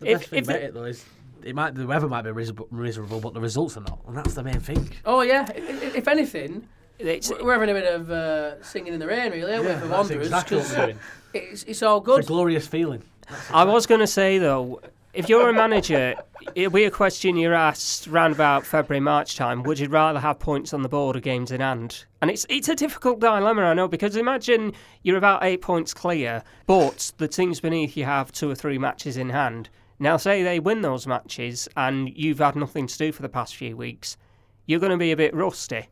[0.00, 1.04] The If- best thing if about the- it though is
[1.44, 4.34] it might the weather might be miserable, miserable, but the results are not, and that's
[4.34, 4.90] the main thing.
[5.04, 5.46] Oh yeah.
[5.48, 6.66] I- I- If anything,
[6.98, 9.78] It's, we're having a bit of uh, singing in the rain, really, aren't we, for
[9.80, 10.26] that's Wanderers?
[10.26, 10.98] exactly what 'cause we're doing.
[11.34, 12.24] it's, it's all It's good.
[12.24, 13.02] a glorious feeling.
[13.52, 14.80] I was going to say though,
[15.14, 16.14] if you're a manager,
[16.54, 19.62] it'll be a question you're asked round about February March time.
[19.62, 22.04] Would you rather have points on the board or games in hand?
[22.20, 24.72] And it's it's a difficult dilemma, I know, because imagine
[25.02, 29.16] you're about eight points clear, but the teams beneath you have two or three matches
[29.16, 29.68] in hand.
[29.98, 33.54] Now, say they win those matches and you've had nothing to do for the past
[33.56, 34.16] few weeks,
[34.66, 35.88] you're going to be a bit rusty.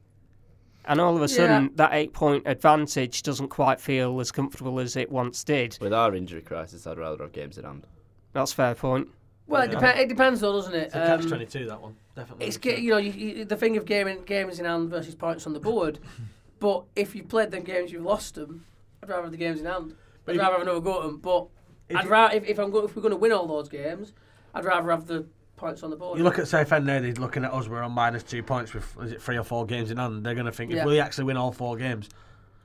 [0.84, 1.68] And all of a sudden, Yeah.
[1.76, 5.78] that eight point advantage doesn't quite feel as comfortable as it once did.
[5.80, 7.86] With our injury crisis, I'd rather have games in hand.
[8.32, 9.08] That's a fair point.
[9.46, 10.84] Well, it, depe- it depends, though, doesn't it?
[10.86, 12.46] It's a catch Um, twenty two that one definitely.
[12.46, 15.46] it's ga- you know you, you, the thing of gaming games in hand versus points
[15.46, 15.98] on the board.
[16.60, 18.64] but if you've played them games, you've lost them.
[19.02, 19.94] I'd rather have the games in hand.
[20.24, 21.18] But I'd rather you- have another go at them.
[21.18, 21.48] But
[21.88, 23.68] If I'd you- rather if, if I'm go- if we're going to win all those
[23.68, 24.12] games,
[24.54, 26.18] I'd rather have the points on the board.
[26.18, 28.96] You look at Southend now, they're looking at us, we're on minus two points with,
[29.02, 30.24] is it three or four games in hand?
[30.24, 30.80] They're going to think, Yeah.
[30.80, 32.08] if we actually win all four games,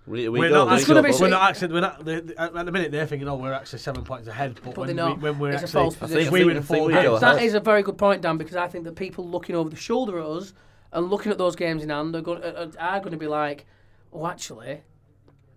[0.08, 1.82] We, we we're go, not, we It's go gonna be above- we're not actually, we're
[1.82, 4.74] not, they, they- at the minute they're thinking, oh, we're actually seven points ahead, but,
[4.76, 6.32] But when, they're we, when we're It's a false position.
[6.32, 7.46] we I win think four games, go That ahead.
[7.46, 10.18] is a very good point, Dan, because I think that people looking over the shoulder
[10.20, 10.54] at us
[10.94, 13.66] and looking at those games in hand are going, are, are going to be like,
[14.14, 14.82] oh, actually,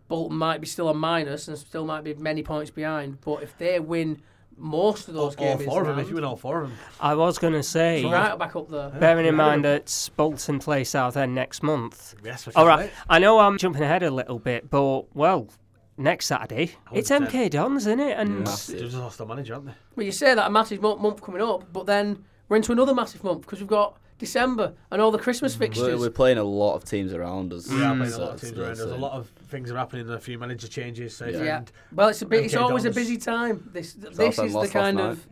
[0.08, 3.20] Bolton might be still on minus and still might be many points behind.
[3.20, 4.20] But if they win
[4.60, 6.62] most of all, those all games, four of them, if you hand, win all four
[6.62, 6.78] of them.
[7.00, 8.90] I was going to say, we're right back up there.
[8.90, 9.38] bearing in Yeah.
[9.44, 12.14] mind that Bolton play Southend next month.
[12.24, 12.90] Yes, for All sure, right.
[13.08, 15.48] I know I'm jumping ahead a little bit, but well,
[15.96, 17.28] next Saturday it's 100%.
[17.28, 18.16] MK Dons, isn't it?
[18.18, 18.56] And Yeah.
[18.68, 19.74] They've just lost their manager, haven't they?
[19.96, 22.94] Well, you say that a massive mo- month coming up, but then we're into another
[22.94, 25.98] massive month because we've got December and all the Christmas We're, fixtures.
[25.98, 27.66] we're playing a lot of teams around us.
[27.70, 28.76] We are playing a lot of teams around.
[28.76, 30.08] There's a lot of things are happening.
[30.10, 31.16] A few manager changes.
[31.16, 31.42] So Yeah.
[31.42, 31.62] yeah.
[31.92, 33.68] Well, it's a bit, it's MK always a busy time.
[33.72, 35.26] This this Southend is the kind of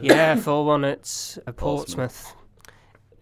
[0.00, 2.12] yeah, four one at uh, Portsmouth.
[2.24, 2.34] Portsmouth.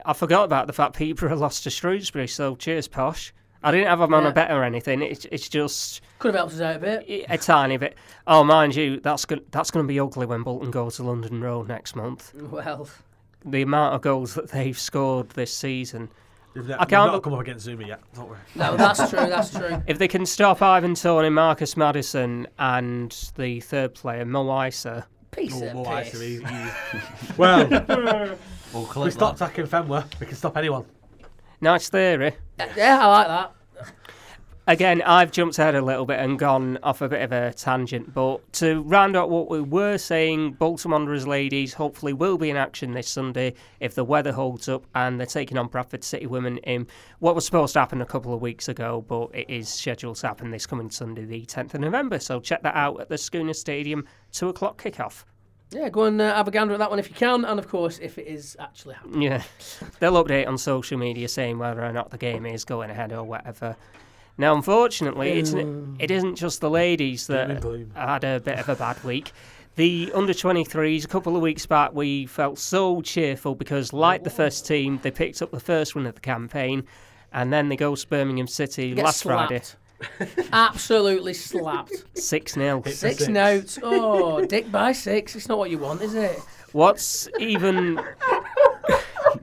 [0.05, 3.33] I forgot about the fact Peterborough lost to Shrewsbury, so cheers, posh.
[3.64, 4.29] I didn't have them on Yeah.
[4.29, 5.03] a bet or anything.
[5.03, 7.05] It's, it's just Could have helped us out a bit.
[7.09, 7.97] a a tiny bit.
[8.27, 11.40] Oh, mind you, that's go- that's going to be ugly when Bolton go to London
[11.40, 12.33] Road next month.
[12.35, 12.88] Well,
[13.45, 16.11] The amount of goals that they've scored this season.
[16.62, 18.01] They've, I can't- not come up against Zouma yet.
[18.14, 18.38] Don't worry.
[18.55, 19.19] no, that's true.
[19.19, 19.83] That's true.
[19.87, 25.53] If they can stop Ivan Toney, Marcus Maddison, and the third player, Mo Eisa, Piece
[25.55, 26.19] Oh, of well, piss.
[26.21, 26.42] he- he-
[27.37, 27.69] well,
[28.73, 29.47] We'll we clip stopped that.
[29.47, 30.03] attacking Fenway.
[30.21, 30.85] We can stop anyone.
[31.61, 32.33] nice theory.
[32.77, 33.53] Yeah, I like that.
[34.68, 38.12] Again, I've jumped ahead a little bit and gone off a bit of a tangent,
[38.12, 42.57] but to round out what we were saying, Bolton Wanderers ladies hopefully will be in
[42.57, 46.59] action this Sunday if the weather holds up and they're taking on Bradford City women
[46.59, 46.88] in
[47.20, 50.26] what was supposed to happen a couple of weeks ago, but it is scheduled to
[50.26, 52.18] happen this coming Sunday, the 10th of November.
[52.18, 55.22] So check that out at the Schooner Stadium, 2 o'clock kickoff.
[55.70, 57.68] Yeah, go and uh, have a gander at that one if you can, and of
[57.68, 59.22] course if it is actually happening.
[59.22, 59.42] Yeah,
[60.00, 63.22] they'll update on social media saying whether or not the game is going ahead or
[63.22, 63.76] whatever.
[64.38, 65.96] Now, unfortunately, it's, mm.
[65.99, 67.49] it isn't just the ladies that
[67.94, 69.33] had a bit of a bad week.
[69.77, 74.31] The under 23s, a couple of weeks back, we felt so cheerful because, like the
[74.31, 76.85] first team, they picked up the first win of the campaign,
[77.33, 79.62] and then they go to Birmingham City Get last Friday.
[80.53, 82.05] Absolutely slapped.
[82.14, 82.83] 6 0.
[82.85, 83.29] Six six.
[83.29, 83.79] notes.
[83.83, 85.37] Oh, dick by six.
[85.37, 86.38] It's not what you want, is it?
[86.72, 88.01] What's even.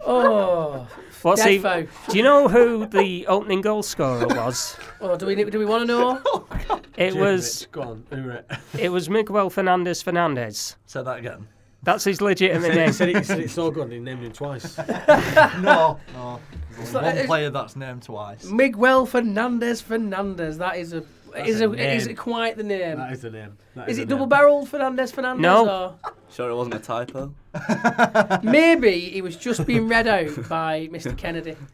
[0.05, 0.87] Oh,
[1.23, 2.11] What's even, defo.
[2.11, 4.77] do you know who the opening goal scorer was?
[5.01, 6.21] Oh, do we do we want to know?
[6.69, 8.49] Oh, it was Go on, who it?
[8.79, 10.77] it was Miguel Fernandez Fernandez.
[10.85, 11.47] Say that again.
[11.83, 12.91] That's his legitimate He name.
[12.93, 14.77] said, it, he said it's so good, he named him twice.
[14.77, 16.39] no, no.
[16.77, 18.45] There's like- only one it's- player that's named twice.
[18.45, 20.57] Miguel Fernandez Fernandez.
[20.57, 21.03] That is a
[21.45, 22.97] is a a, is it quite the name?
[22.97, 23.57] that is the name.
[23.75, 25.41] That Is the it double barreled Fernandez Fernandez?
[25.41, 25.95] No.
[26.33, 27.33] Sure, it wasn't a typo.
[28.43, 31.15] Maybe he was just being read out by Mr.
[31.15, 31.55] Kennedy.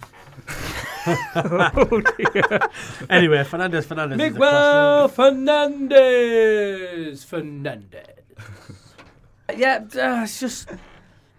[3.10, 4.18] Anyway, Fernandez, Fernandez.
[4.18, 6.04] Miguel Fernandez
[7.24, 8.04] Fernandez.
[9.56, 10.70] yeah, uh, it's just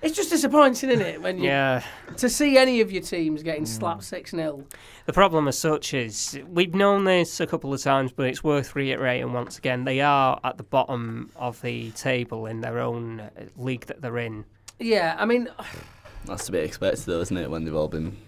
[0.03, 1.23] it's just disappointing, isn't it?
[1.23, 1.83] When you Yeah.
[2.17, 4.65] to see any of your teams getting slapped six 0
[5.11, 8.77] The problem as such is we've known this a couple of times, but it's worth
[8.77, 9.83] reiterating once again.
[9.85, 14.18] They are at the bottom of the table in their own uh, league that they're
[14.18, 14.44] in.
[14.79, 15.49] Yeah, I mean,
[16.27, 17.51] That's to be expected, though, isn't it?
[17.51, 18.18] When they've all been.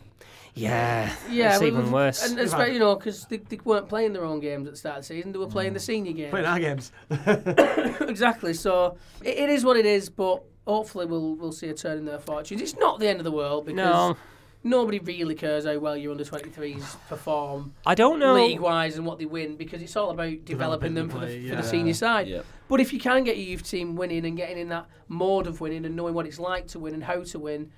[0.54, 2.28] Yeah, yeah, it's well, even worse.
[2.28, 4.96] And especially, you know, because they, they weren't playing their own games at the start
[4.96, 6.30] of the season; they were playing the senior games.
[6.30, 6.90] Playing our games.
[8.08, 8.54] exactly.
[8.54, 12.06] So it, it is what it is, but hopefully we'll we'll see a turn in
[12.06, 12.60] their fortunes.
[12.60, 14.16] It's not the end of the world because no,
[14.64, 18.34] nobody really cares how well your under 23s perform I don't know.
[18.34, 21.20] league wise and what they win because it's all about developing, Developing them the for
[21.20, 22.28] the, play, for the senior side.
[22.28, 22.46] Yep.
[22.68, 25.60] But if you can get your youth team winning and getting in that mode of
[25.60, 27.70] winning and knowing what it's like to win and how to win,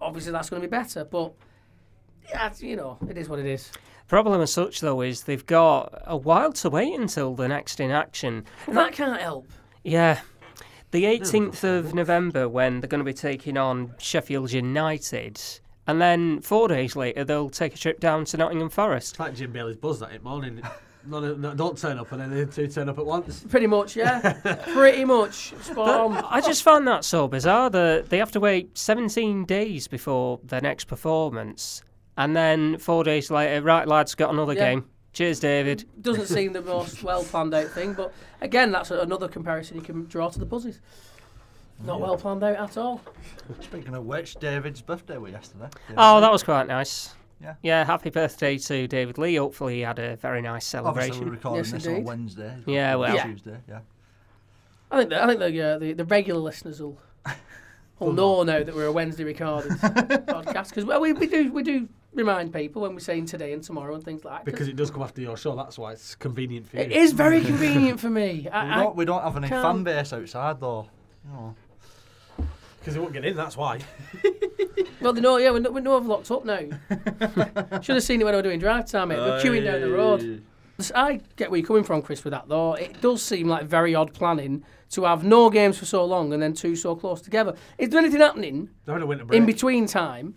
[0.00, 1.04] obviously that's going to be better.
[1.04, 1.32] But
[2.28, 3.70] yeah, you know, it is what it is.
[4.08, 7.90] Problem as such though is they've got a while to wait until the next in
[7.90, 8.44] action.
[8.66, 9.48] But that can't help.
[9.84, 10.20] Yeah.
[10.90, 15.40] The 18th of November, when they're going to be taking on Sheffield United,
[15.86, 19.12] and then four days later, they'll take a trip down to Nottingham Forest.
[19.12, 20.60] It's like Jim Bailey's buzz that it morning.
[21.04, 23.44] None of, no, don't turn up and then the two turn up at once.
[23.48, 24.34] Pretty much, yeah.
[24.72, 25.52] Pretty much.
[25.76, 30.60] I just found that so bizarre that they have to wait 17 days before their
[30.60, 31.82] next performance,
[32.16, 34.70] and then four days later, right, lads, got another Yeah.
[34.74, 34.84] game.
[35.12, 35.84] Cheers, David.
[36.00, 40.04] Doesn't seem the most well planned out thing, but again, that's another comparison you can
[40.06, 40.80] draw to the Buzzies.
[41.84, 43.00] Not well planned out at all.
[43.60, 45.68] Speaking of which, David's birthday was yesterday.
[45.96, 47.14] Oh, that was quite nice.
[47.42, 47.54] Yeah.
[47.62, 49.34] Yeah, happy birthday to David Lee.
[49.34, 51.30] Hopefully, he had a very nice Obviously, we're celebration.
[51.30, 51.98] recording Yes, this indeed.
[51.98, 52.56] on Wednesday.
[52.66, 53.14] Yeah, well.
[53.14, 53.24] Yeah.
[53.26, 53.80] Tuesday, yeah.
[54.92, 56.98] I think the, I think the, uh, the the regular listeners will
[57.98, 61.62] will know now that we're a Wednesday recorded podcast because well, we, we do we
[61.64, 64.44] do remind people when we're saying today and tomorrow and things like that.
[64.44, 66.82] Because it does come after your show, that's why it's convenient for you.
[66.82, 68.42] it is very convenient for me.
[68.44, 70.86] We I, I, don't, we don't have any can't- fan base outside though.
[71.24, 71.54] You know.
[72.82, 73.78] Because they won't get in, that's why.
[75.00, 76.58] well, they know, yeah, we know, we know I've locked up now.
[77.80, 79.18] Should have seen it when I was doing drive time, mate.
[79.18, 80.44] We're queuing down the road.
[80.96, 82.74] I get where you're coming from, Chris, with that though.
[82.74, 86.42] It does seem like very odd planning to have no games for so long and
[86.42, 87.54] then two so close together.
[87.78, 89.32] Is there anything happening They're break.
[89.32, 90.34] in between time?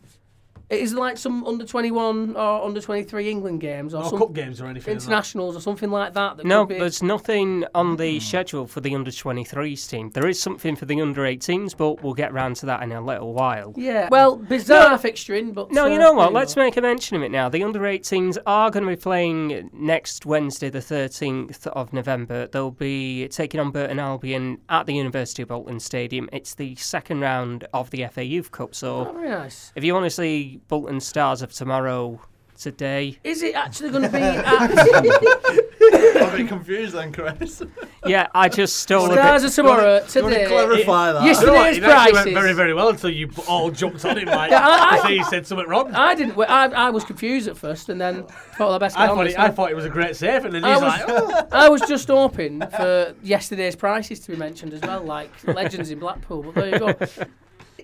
[0.69, 4.33] Is it like some under 21 or under 23 England games or no some cup
[4.33, 4.93] games or anything.
[4.95, 5.05] like that.
[5.07, 6.37] internationals or something like that?
[6.37, 10.09] that No, could be- there's nothing on the schedule for the under 23s team.
[10.11, 13.01] There is something for the under 18s, but we'll get round to that in a
[13.01, 13.73] little while.
[13.77, 14.07] Yeah.
[14.09, 16.25] Well, bizarre fixturing, but No, uh, you know what?
[16.29, 17.47] there Let's make a mention of it now.
[17.49, 22.47] The under 18s are going to be playing next Wednesday, the 13th of November.
[22.47, 26.29] They'll be taking on Burton Albion at the University of Bolton Stadium.
[26.33, 29.71] It's the second round of the FA Youth Cup, Oh, so very nice.
[29.75, 32.21] if you want to see Bolton Stars of tomorrow
[32.57, 33.17] today.
[33.23, 37.61] Is it actually going to be at I'm a bit confused then, Chris.
[38.05, 39.49] Yeah, I just stole a Stars bit.
[39.49, 40.47] of Tomorrow Do you want to today?
[40.47, 41.23] clarify that?
[41.25, 41.63] Yes, You know what?
[41.73, 44.61] Today's It actually went very, very well until you all jumped on him like Yeah,
[44.63, 45.93] I- to say you said something wrong.
[45.93, 46.39] I didn't.
[46.39, 48.23] I, I was confused at first, and then
[48.57, 48.97] thought the best.
[48.97, 49.39] I thought, it, it.
[49.39, 51.47] I thought it was a great save, and then I he's was, like, oh.
[51.51, 55.99] I was just hoping for yesterday's prices to be mentioned as well, like legends in
[55.99, 56.41] Blackpool.
[56.43, 56.93] But there you go.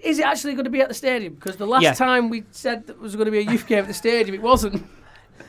[0.04, 1.36] Is it actually going to be at the stadium?
[1.36, 1.94] Because the last Yeah.
[1.94, 4.36] time we said that it was going to be a youth game at the stadium,
[4.36, 4.84] it wasn't.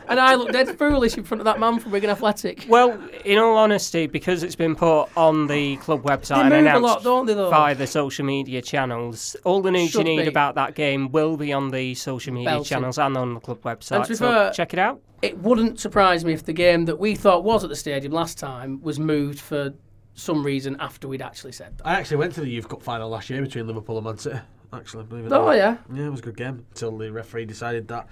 [0.08, 2.66] And I looked dead foolish in front of that man from Wigan Athletic.
[2.68, 7.26] Well, in all honesty, because it's been put on the club website and announced lot,
[7.26, 10.28] they, via the social media channels, all the news Should you need be.
[10.28, 14.06] about that game will be on the social media channels and on the club website.
[14.06, 15.00] So fair- check it out.
[15.22, 18.38] It wouldn't surprise me if the game that we thought was at the stadium last
[18.38, 19.72] time was moved for
[20.14, 21.86] some reason after we'd actually said that.
[21.86, 24.38] I actually went to the Youth Cup final last year between Liverpool and Man City.
[24.72, 25.52] Actually, believe it or Oh, not.
[25.56, 25.76] yeah.
[25.92, 28.08] Yeah, it was a good game until the referee decided that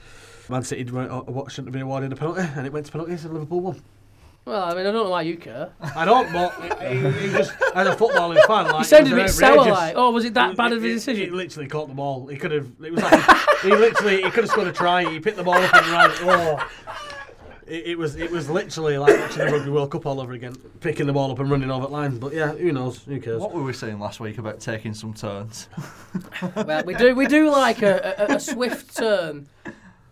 [0.51, 3.25] Man City uh, what shouldn't have been awarded a penalty, and it went to penalties,
[3.25, 3.83] and Liverpool won.
[4.47, 5.71] Well, I mean, I don't know why you care.
[5.95, 9.23] I don't, but he, he just as a footballing fan, like You sounded a it
[9.27, 11.25] bit sour, like, oh, was it that bad of a He- he- decision?
[11.27, 12.27] He literally caught the ball.
[12.27, 12.67] He could have.
[12.83, 13.23] It was like
[13.63, 15.11] he literally he could have scored a try.
[15.11, 16.11] He picked the ball up and ran.
[16.23, 16.69] Oh.
[17.71, 20.57] It, it was it was literally like watching the Rugby World Cup all over again,
[20.81, 22.19] picking the ball up and running over the lines.
[22.19, 23.05] But yeah, who knows?
[23.05, 23.41] Who cares?
[23.41, 25.69] What were we saying last week about taking some turns?
[26.57, 29.47] Well, we do we do like a, a, a swift turn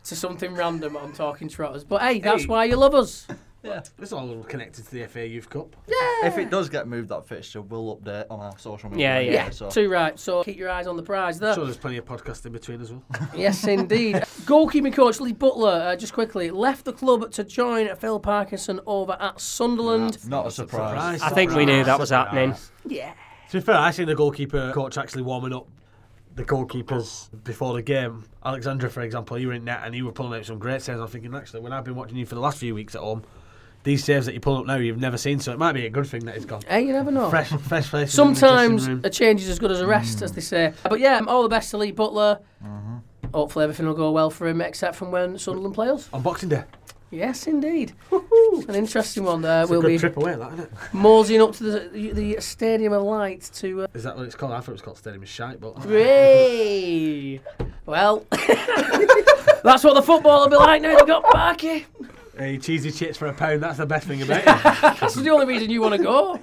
[0.05, 1.83] to something random on Talking Trotters.
[1.85, 2.49] But hey, that's Hey.
[2.49, 3.27] why you love us.
[3.63, 3.83] Yeah.
[3.99, 5.75] It's all connected to the FA Youth Cup.
[5.89, 6.29] Yeah.
[6.29, 9.15] If it does get moved, that fixture, we'll update on our social media.
[9.15, 9.33] Yeah, yeah.
[9.33, 9.69] Yeah, So.
[9.69, 10.19] too right.
[10.19, 11.55] So keep your eyes on the prize there.
[11.55, 13.03] sure there's plenty of podcasts in between as well.
[13.37, 14.17] Yes, indeed.
[14.47, 19.17] Goalkeeping coach Lee Butler, uh, just quickly, left the club to join Phil Parkinson over
[19.21, 20.27] at Sunderland.
[20.29, 21.21] Not a surprise.
[21.21, 22.55] I think we knew that was happening.
[22.87, 23.13] Yeah.
[23.51, 25.67] To be fair, I seen the goalkeeper coach actually warming up
[26.35, 28.25] the goalkeepers before the game.
[28.45, 31.01] Alexandra, for example, you were in net and you were pulling out some great saves.
[31.01, 33.25] I'm thinking, actually, when I've been watching you for the last few weeks at home,
[33.89, 35.41] these saves that you pull up now, you've never seen.
[35.41, 36.61] So it might be a good thing that he's gone.
[36.69, 37.31] Hey, you never know.
[37.31, 38.15] Fresh, fresh faces.
[38.15, 40.75] Sometimes a change is as good as a rest, as they say.
[40.85, 42.39] But yeah, all the best to Lee Butler.
[43.33, 46.09] Hopefully everything will go well for him, except from when Sunderland play us.
[46.13, 46.65] on Boxing Day.
[47.11, 47.95] Yes, indeed.
[48.11, 48.69] Woohoo!
[48.69, 49.63] An interesting one there.
[49.63, 50.71] It's We'll a good be trip away, that isn't it?
[50.93, 53.83] moseying up to the the Stadium of Light to.
[53.83, 54.53] Uh, Is that what it's called?
[54.53, 57.41] I thought it was called Stadium of Shite, but Hey!
[57.87, 61.87] Well, that's what the football will be like now they've got Parky.
[62.39, 63.63] Hey, cheesy chips for a pound.
[63.63, 64.45] That's the best thing about it.
[65.01, 66.41] That's the only reason you want to go.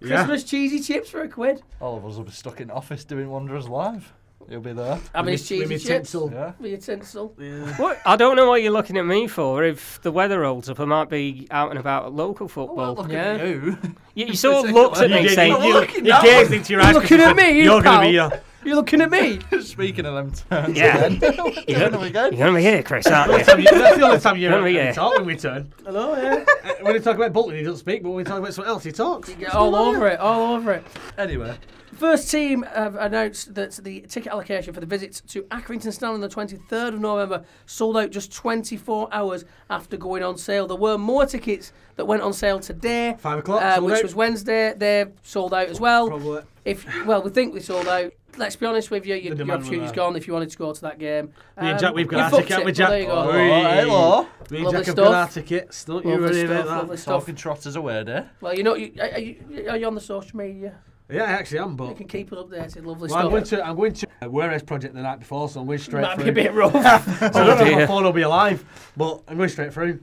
[0.00, 0.16] yeah.
[0.24, 1.62] Christmas cheesy chips for a quid.
[1.80, 4.12] All of us will be stuck in office doing Wanderers live.
[4.48, 4.98] You'll be there.
[5.14, 5.86] Having With his me- with cheesy chips.
[6.12, 6.30] tinsel.
[6.32, 6.52] Yeah.
[6.60, 7.34] With your tinsel.
[7.38, 7.76] Yeah.
[7.76, 8.00] What?
[8.06, 9.64] I don't know what you're looking at me for.
[9.64, 12.94] If the weather holds up, I might be out and about at local football.
[12.94, 13.34] Look Yeah.
[13.34, 13.78] at you.
[14.14, 16.50] you, you sort of looked at You me saying, you, you, looking you that gazed
[16.50, 16.56] way.
[16.58, 16.92] into your eyes.
[16.92, 18.42] You're looking at me, You're going to be here.
[18.64, 19.38] You're looking at me.
[19.62, 21.04] Speaking of them turns Yeah.
[21.04, 21.20] again.
[21.20, 22.32] We're doing them again.
[22.32, 23.64] You're going to be here, Chris, aren't That's you?
[23.64, 25.72] the only time you're Don't going to uh, talk when we turn.
[25.84, 26.44] Hello, yeah.
[26.66, 28.68] Uh, when we talk about Bolton, he doesn't speak, but when we talk about something
[28.68, 29.28] else, he talks.
[29.34, 30.84] Get all over it, all over it.
[31.16, 31.56] Anyway,
[31.96, 36.20] First team have announced that the ticket allocation for the visit to Accrington Stanley on
[36.20, 40.66] the 23rd of November sold out just 24 hours after going on sale.
[40.66, 44.02] There were more tickets that went on sale today, Five o'clock, uh, which out.
[44.02, 44.74] was Wednesday.
[44.76, 46.08] They're sold out as well.
[46.08, 46.42] Probably.
[46.66, 48.12] If well, we think we sold out.
[48.36, 49.96] Let's be honest with you, your, The your demand was opportunity's there.
[49.96, 51.26] gone if you wanted to go to that game.
[51.26, 52.88] Me and Um, Jack, we've got you our booked ticket, haven't it, we, but Jack?
[52.90, 53.12] There you go.
[53.12, 53.48] Oh, Oi.
[53.64, 54.22] hello.
[54.50, 55.34] Me and Lovely Jack have got our stuff.
[55.34, 55.84] tickets.
[55.86, 57.00] Don't you Lovely worry stuff, about lovely that.
[57.00, 57.20] stuff.
[57.22, 58.30] Talking trotters away there.
[58.42, 60.74] Well, you know, you, are, you, are you on the social media?
[61.08, 61.84] Yeah, I actually am, but...
[61.84, 61.96] You but.
[61.98, 62.84] can keep us updated.
[62.84, 65.60] Lovely Well, I'm going to I'm going to a Whereas project the night before, so
[65.60, 66.72] I'm going straight Might be a bit rough.
[67.18, 67.76] so I don't oh, know if dear.
[67.76, 68.64] my phone will be alive,
[68.96, 70.00] but I'm going straight through.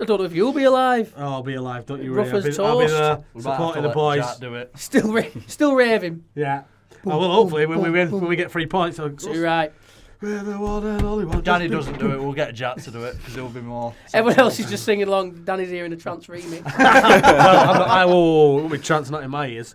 [0.00, 1.12] I don't know if you'll be alive.
[1.16, 2.22] Oh, I'll be alive, don't you worry.
[2.22, 2.94] Rough I'll be, as I'll be toast.
[2.94, 4.24] there We supporting the boys.
[4.24, 4.70] Jack do it.
[4.78, 6.24] Still, ra- still raving.
[6.34, 6.64] Yeah.
[7.04, 8.98] I will hopefully when we win when we get three points.
[8.98, 9.72] I'll, So you're right.
[10.20, 11.42] We're the one and only one.
[11.44, 12.18] Danny doesn't do it.
[12.20, 13.94] We'll get Jack to do it because he'll be more.
[14.12, 15.44] Everyone else is just singing along.
[15.44, 16.64] Danny's here in a trance remix.
[16.76, 18.54] well, I'm not, I will.
[18.62, 19.74] will be trance not in my ears.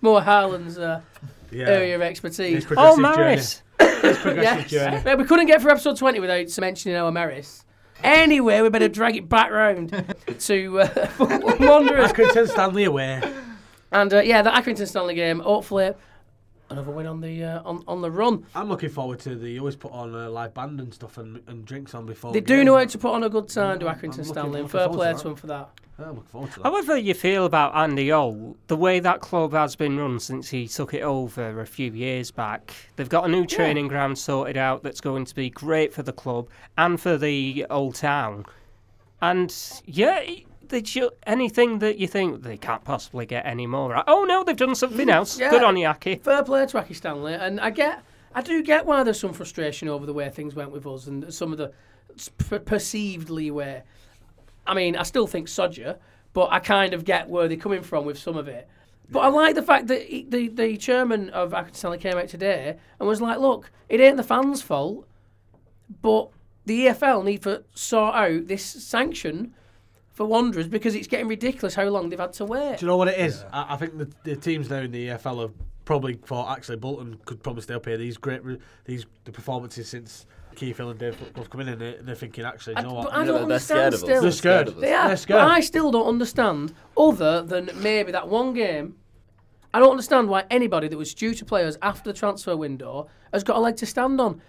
[0.00, 1.00] More Harlan's uh,
[1.52, 1.68] Yeah.
[1.68, 2.66] area of expertise.
[2.76, 2.96] Oh.
[2.96, 3.62] Maris.
[3.80, 4.72] Yes.
[4.72, 7.64] Yeah, we couldn't get through episode 20 without mentioning our Maris.
[8.02, 9.90] Anyway, we better drag it back round
[10.40, 11.08] to uh,
[11.60, 12.10] Wanderers.
[12.12, 13.22] Accrington Stanley away.
[13.92, 15.38] And uh, yeah, the Accrington Stanley game.
[15.38, 15.92] Hopefully,
[16.72, 18.44] another win on the uh, on, on the run.
[18.54, 19.50] I'm looking forward to the.
[19.50, 22.32] You always put on a live band and stuff and, and drinks on before.
[22.32, 22.66] They the do game.
[22.66, 24.88] know how to put on a good time do I'm Accrington Stanley, and looking fair
[24.88, 25.70] play to to them for that.
[25.98, 26.64] Yeah, I'm looking forward to that.
[26.64, 30.66] However you feel about Andy Holt, the way that club has been run since he
[30.66, 34.82] took it over a few years back, they've got a new training ground sorted out
[34.82, 36.48] that's going to be great for the club
[36.78, 38.46] and for the old town.
[39.20, 39.54] And
[39.84, 40.24] yeah,
[40.72, 44.02] they anything that you think they can't possibly get any more.
[44.08, 45.38] Oh no, they've done something mm, else.
[45.38, 45.50] Yeah.
[45.50, 46.20] Good on you, Accy.
[46.20, 48.02] Fair play to Accy Stanley, and I get
[48.34, 51.32] I do get why there's some frustration over the way things went with us and
[51.32, 51.72] some of the
[52.16, 53.82] s- p- perceived leeway.
[54.66, 55.98] I mean, I still think Sodja,
[56.32, 58.68] but I kind of get where they're coming from with some of it.
[59.10, 62.78] But I like the fact that he, the the chairman of Accrington came out today
[62.98, 65.06] and was like, "Look, it ain't the fans' fault,
[66.00, 66.30] but
[66.64, 69.52] the EFL need to sort out this sanction
[70.12, 72.96] for Wanderers because it's getting ridiculous how long they've had to wait." Do you know
[72.96, 73.44] what it is?
[73.52, 75.52] I, I think the, the teams now in the EFL have
[75.84, 77.96] probably thought actually Bolton could probably stay up here.
[77.96, 81.80] These great re- these the performances since Keith Hill and Dave have come in, and
[81.80, 83.04] they're, they're thinking actually, you know I- what?
[83.06, 84.00] but I You know, don't they're understand scared of us.
[84.00, 84.22] still.
[84.22, 84.68] They're scared.
[84.68, 84.80] of us.
[84.80, 85.08] They are.
[85.08, 85.38] They're scared.
[85.40, 88.96] But I still don't understand, other than maybe that one game,
[89.74, 93.08] I don't understand why anybody that was due to play us after the transfer window
[93.32, 94.42] has got a leg to stand on.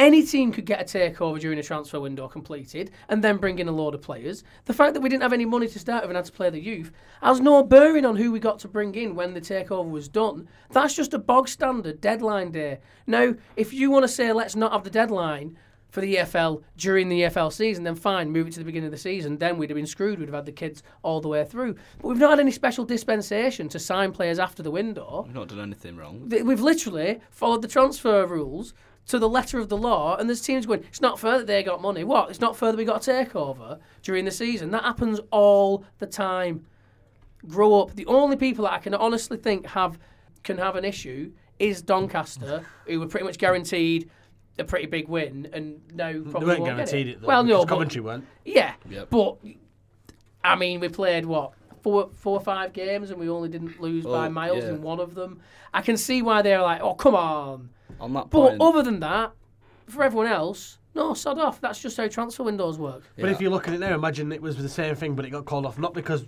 [0.00, 3.68] Any team could get a takeover during a transfer window completed and then bring in
[3.68, 4.44] a load of players.
[4.64, 6.48] The fact that we didn't have any money to start with and had to play
[6.48, 6.90] the youth
[7.20, 10.48] has no bearing on who we got to bring in when the takeover was done.
[10.70, 12.78] That's just a bog standard deadline day.
[13.06, 15.58] Now, if you want to say let's not have the deadline
[15.90, 18.92] for the EFL during the EFL season, then fine, move it to the beginning of
[18.92, 19.36] the season.
[19.36, 20.18] Then we'd have been screwed.
[20.18, 21.74] We'd have had the kids all the way through.
[21.98, 25.24] But we've not had any special dispensation to sign players after the window.
[25.26, 26.26] We've not done anything wrong.
[26.30, 28.72] We've literally followed the transfer rules
[29.10, 31.62] to the letter of the law, and there's teams going, it's not fair that they
[31.62, 32.02] got money.
[32.04, 32.30] What?
[32.30, 34.70] It's not fair that we got a takeover during the season.
[34.70, 36.64] That happens all the time.
[37.48, 37.94] Grow up.
[37.96, 39.98] The only people that I can honestly think have
[40.44, 44.10] can have an issue is Doncaster, who were pretty much guaranteed
[44.58, 47.26] a pretty big win, and now They probably weren't won't get guaranteed it, though.
[47.28, 48.24] well, no, because but- Coventry weren't.
[48.44, 49.08] yeah, Yep.
[49.10, 49.36] but
[50.44, 51.52] I mean, we played what
[51.82, 54.70] four, four or five games, and we only didn't lose by Oh, miles yeah.
[54.70, 55.40] in one of them.
[55.72, 57.70] I can see why they're like, "Oh, come on!"
[58.00, 59.32] On that But point, other than that,
[59.88, 61.60] for everyone else, no, sod off.
[61.60, 63.02] That's just how transfer windows work.
[63.16, 63.32] But yeah.
[63.32, 65.44] if you look at it now, imagine it was the same thing, but it got
[65.44, 66.24] called off not because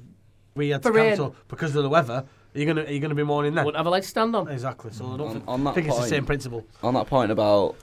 [0.54, 1.08] we had to For rain.
[1.10, 2.24] cancel, because of the weather.
[2.54, 3.64] Are you gonna are you gonna be mourning then?
[3.64, 4.46] Wouldn't have a leg to stand on.
[4.48, 4.92] Exactly.
[4.92, 6.66] So I don't On- think, on that think it's the point- same principle.
[6.82, 7.76] on that point about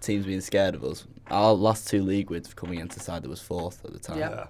[0.00, 3.40] teams being scared of us, our last two league wins coming into side that was
[3.40, 4.18] fourth at the time.
[4.18, 4.46] Yeah.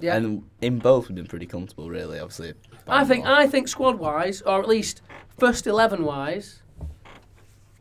[0.00, 2.18] Yeah, And in both, we've been pretty comfortable, really.
[2.20, 2.54] Obviously,
[2.86, 3.38] I think Bangor.
[3.40, 5.02] I think squad wise, or at least
[5.36, 6.62] first eleven wise,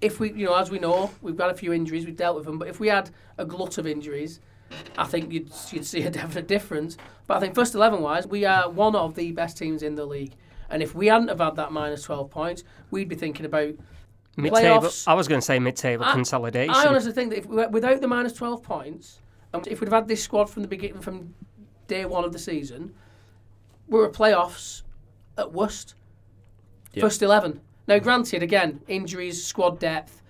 [0.02, 2.46] if we, you know, as we know, we've got a few injuries, we've dealt with
[2.46, 2.58] them.
[2.58, 4.40] But if we had a glut of injuries,
[4.98, 6.98] I think you'd you'd see a definite difference.
[7.28, 10.06] But I think first eleven wise, we are one of the best teams in the
[10.06, 10.36] league.
[10.70, 13.74] And if we hadn't have had that minus twelve points, we'd be thinking about
[14.38, 14.88] Mid-table.
[14.88, 15.08] Playoffs.
[15.08, 16.74] I was going to say mid-table I- consolidation.
[16.74, 19.20] I honestly think that if we, without the minus twelve points,
[19.54, 21.34] and if we'd have had this squad from the beginning, from
[21.88, 22.94] day one of the season,
[23.88, 24.84] we were playoffs
[25.38, 25.96] at worst.
[26.94, 27.02] Yeah.
[27.02, 27.62] First eleven.
[27.90, 30.22] Now, granted, again, injuries, squad depth.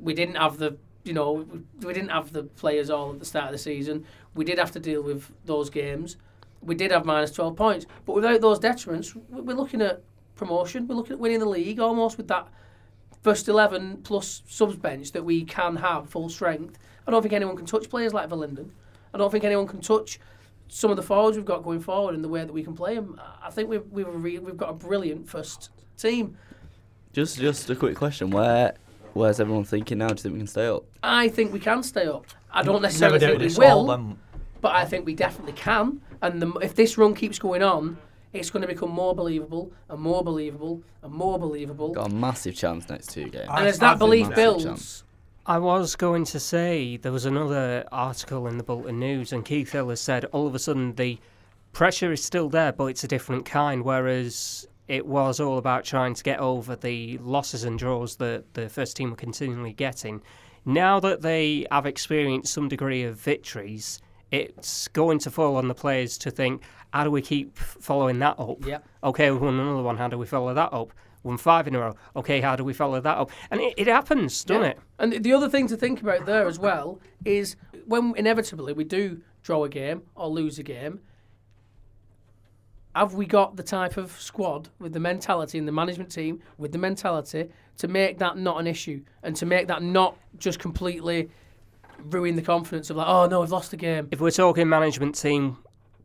[0.00, 1.46] We didn't have the, you know,
[1.80, 4.04] we, didn't have the players all at the start of the season.
[4.34, 6.16] We did have to deal with those games.
[6.60, 10.02] We did have minus twelve points, but without those detriments, we- we're looking at
[10.34, 10.88] promotion.
[10.88, 12.48] We're looking at winning the league almost with that
[13.22, 16.80] first 11 plus subs bench that we can have full strength.
[17.06, 18.70] I don't think anyone can touch players like Verlinden.
[19.14, 20.18] I don't think anyone can touch
[20.66, 22.96] some of the forwards we've got going forward in the way that we can play
[22.96, 23.20] them.
[23.40, 26.36] I think we've we've, re- we've got a brilliant first team.
[27.14, 28.74] Just just a quick question: Where
[29.14, 30.08] where's everyone thinking now?
[30.08, 30.84] Do you think we can stay up?
[31.02, 32.26] I think we can stay up.
[32.52, 33.58] I don't necessarily think we it.
[33.70, 34.16] all will,
[34.60, 36.00] but I think we definitely can.
[36.22, 37.96] And the, if this run keeps going on,
[38.32, 41.90] it's going to become more believable and more believable and more believable.
[41.90, 43.48] Got a massive chance next two games.
[43.50, 45.04] and as I- I that think belief builds, chance.
[45.46, 49.72] I was going to say there was another article in the Bolton News, and Keith
[49.72, 51.18] Hill has said all of a sudden the
[51.72, 53.84] pressure is still there, but it's a different kind.
[53.84, 58.68] Whereas it was all about trying to get over the losses and draws that the
[58.68, 60.22] first team were continually getting.
[60.64, 65.74] Now that they have experienced some degree of victories, it's going to fall on the
[65.74, 66.62] players to think,
[66.92, 68.64] how do we keep following that up?
[68.64, 68.84] Yep.
[69.04, 69.96] Okay, we won another one.
[69.96, 70.92] How do we follow that up?
[71.22, 71.94] Won five in a row.
[72.16, 73.30] Okay, how do we follow that up?
[73.50, 74.68] And it, it happens, doesn't Yeah.
[74.70, 74.78] it?
[74.98, 77.56] And the- the other thing to think about there as well is
[77.86, 81.00] when inevitably we do draw a game or lose a game,
[82.94, 86.72] have we got the type of squad with the mentality and the management team with
[86.72, 91.28] the mentality to make that not an issue and to make that not just completely
[92.04, 94.08] ruin the confidence of like, oh no, we've lost the game.
[94.10, 95.58] If we're talking management team,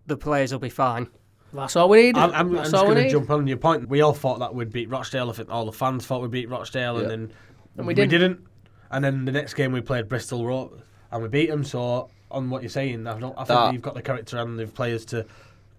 [0.08, 1.08] the players will be fine.
[1.54, 2.18] That's all we need.
[2.18, 3.90] I'm, I'm, I'm just we going to jump on your point.
[3.90, 5.30] We all thought that we'd beat Rochdale.
[5.30, 7.02] I think all the fans thought we'd beat Rochdale, Yeah.
[7.02, 7.34] and then
[7.78, 8.12] And we we didn't.
[8.12, 8.48] didn't.
[8.92, 10.82] And then the next game we played Bristol Rovers,
[11.12, 11.64] and we beat them.
[11.64, 14.60] So on what you're saying, I, don't, I think That- you've got the character and
[14.60, 15.26] the players to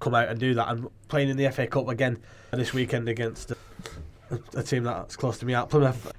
[0.00, 0.68] come out and do that.
[0.68, 2.18] And playing in the FA Cup again
[2.50, 3.56] this weekend against a,
[4.54, 6.12] a team that's close to me out, Plymouth.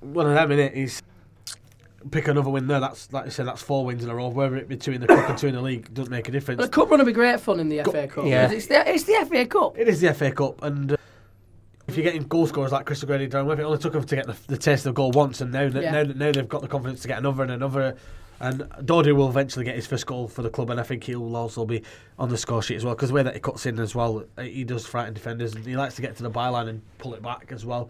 [0.00, 1.02] One of them in it is
[2.10, 2.80] pick another win there.
[2.80, 4.28] That's like I said, that's four wins in a row.
[4.28, 6.32] Whether it be two in the cup and two in the league doesn't make a
[6.32, 6.60] difference.
[6.60, 8.24] The cup run will be great fun in the FA Cup.
[8.24, 8.50] Yeah.
[8.50, 9.78] It's the, it's the FA Cup.
[9.78, 10.96] It is the FA Cup, and uh,
[11.86, 14.04] if you're getting goal scorers like Chris O'Grady and Daryl Murphy, it only took them
[14.04, 15.90] to get the, the taste of goal once, and now, that Yeah.
[15.90, 17.96] now, now they've got the confidence to get another and another.
[18.42, 21.36] And Doherty will eventually get his first goal for the club, and I think he'll
[21.36, 21.82] also be
[22.18, 24.24] on the score sheet as well because the way that he cuts in as well,
[24.36, 27.14] uh, he does frighten defenders, and he likes to get to the byline and pull
[27.14, 27.88] it back as well.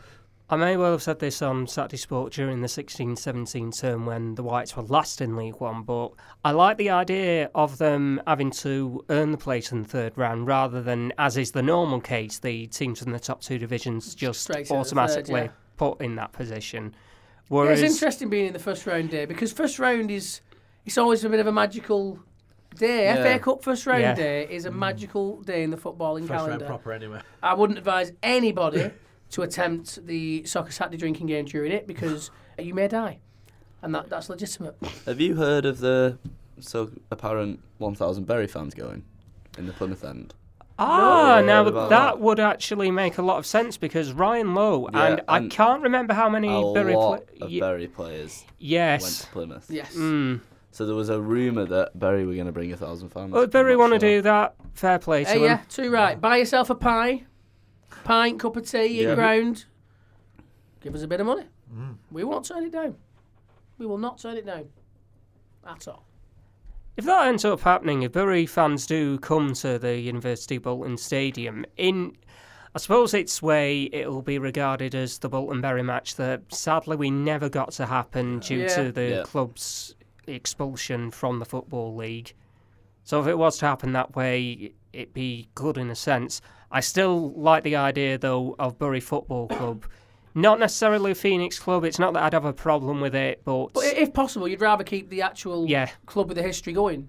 [0.50, 4.34] I may well have said this on Saturday Sport during the 16 17 term when
[4.34, 6.10] the Whites were last in League One, but
[6.44, 10.46] I like the idea of them having to earn the place in the third round
[10.46, 14.42] rather than, as is the normal case, the teams in the top two divisions just
[14.42, 15.50] Straight to third, automatically yeah.
[15.78, 16.94] put in that position.
[17.50, 20.40] Yeah, it's interesting being in the first round day because first round is
[20.84, 22.18] it's always a bit of a magical
[22.76, 23.04] day.
[23.04, 23.22] Yeah.
[23.22, 24.14] FA Cup first round Yeah.
[24.14, 24.76] day is a mm.
[24.76, 26.66] magical day in the footballing First round calendar.
[26.66, 27.20] proper anyway.
[27.42, 28.90] I wouldn't advise anybody
[29.30, 33.20] to attempt the soccer Saturday drinking game during it because you may die,
[33.80, 34.76] and that, that's legitimate.
[35.06, 36.18] Have you heard of the
[36.60, 39.04] so apparent 1,000 Bury fans going
[39.58, 40.34] in the Plymouth end?
[40.84, 41.46] Ah, No.
[41.46, 42.20] now that that.
[42.20, 46.14] would actually make a lot of sense because Ryan Lowe, Yeah, and I can't remember
[46.14, 49.20] how many A Bury lot pla- of Ye- Bury players went Yes.
[49.22, 49.66] to Plymouth.
[49.70, 49.94] Yes.
[49.94, 50.40] Mm.
[50.70, 53.32] So there was a rumour that Bury were going to bring a thousand fans.
[53.32, 54.08] Well, if Bury want to sure.
[54.08, 55.44] do that, fair play to Hey, them.
[55.44, 56.18] yeah, too right.
[56.20, 57.24] Buy yourself a pie,
[58.04, 59.14] pint, cup of tea, in Yeah.
[59.14, 59.66] ground.
[60.80, 61.44] Give us a bit of money.
[62.10, 62.96] We won't turn it down.
[63.78, 64.68] We will not turn it down.
[65.66, 66.04] At all.
[66.96, 70.96] If that ends up happening, if Bury fans do come to the University of Bolton
[70.98, 72.16] Stadium, in
[72.74, 77.10] I suppose its way it'll be regarded as the Bolton Bury match that sadly we
[77.10, 78.68] never got to happen due Yeah.
[78.76, 79.22] to the Yeah.
[79.24, 79.94] club's
[80.26, 82.34] expulsion from the Football League.
[83.04, 86.40] So if it was to happen that way, it'd be good in a sense.
[86.70, 89.84] I still like the idea though of Bury Football Club.
[90.34, 91.84] Not necessarily a Phoenix club.
[91.84, 94.84] It's not that I'd have a problem with it, but, But if possible, you'd rather
[94.84, 97.08] keep the actual yeah, club with the history going,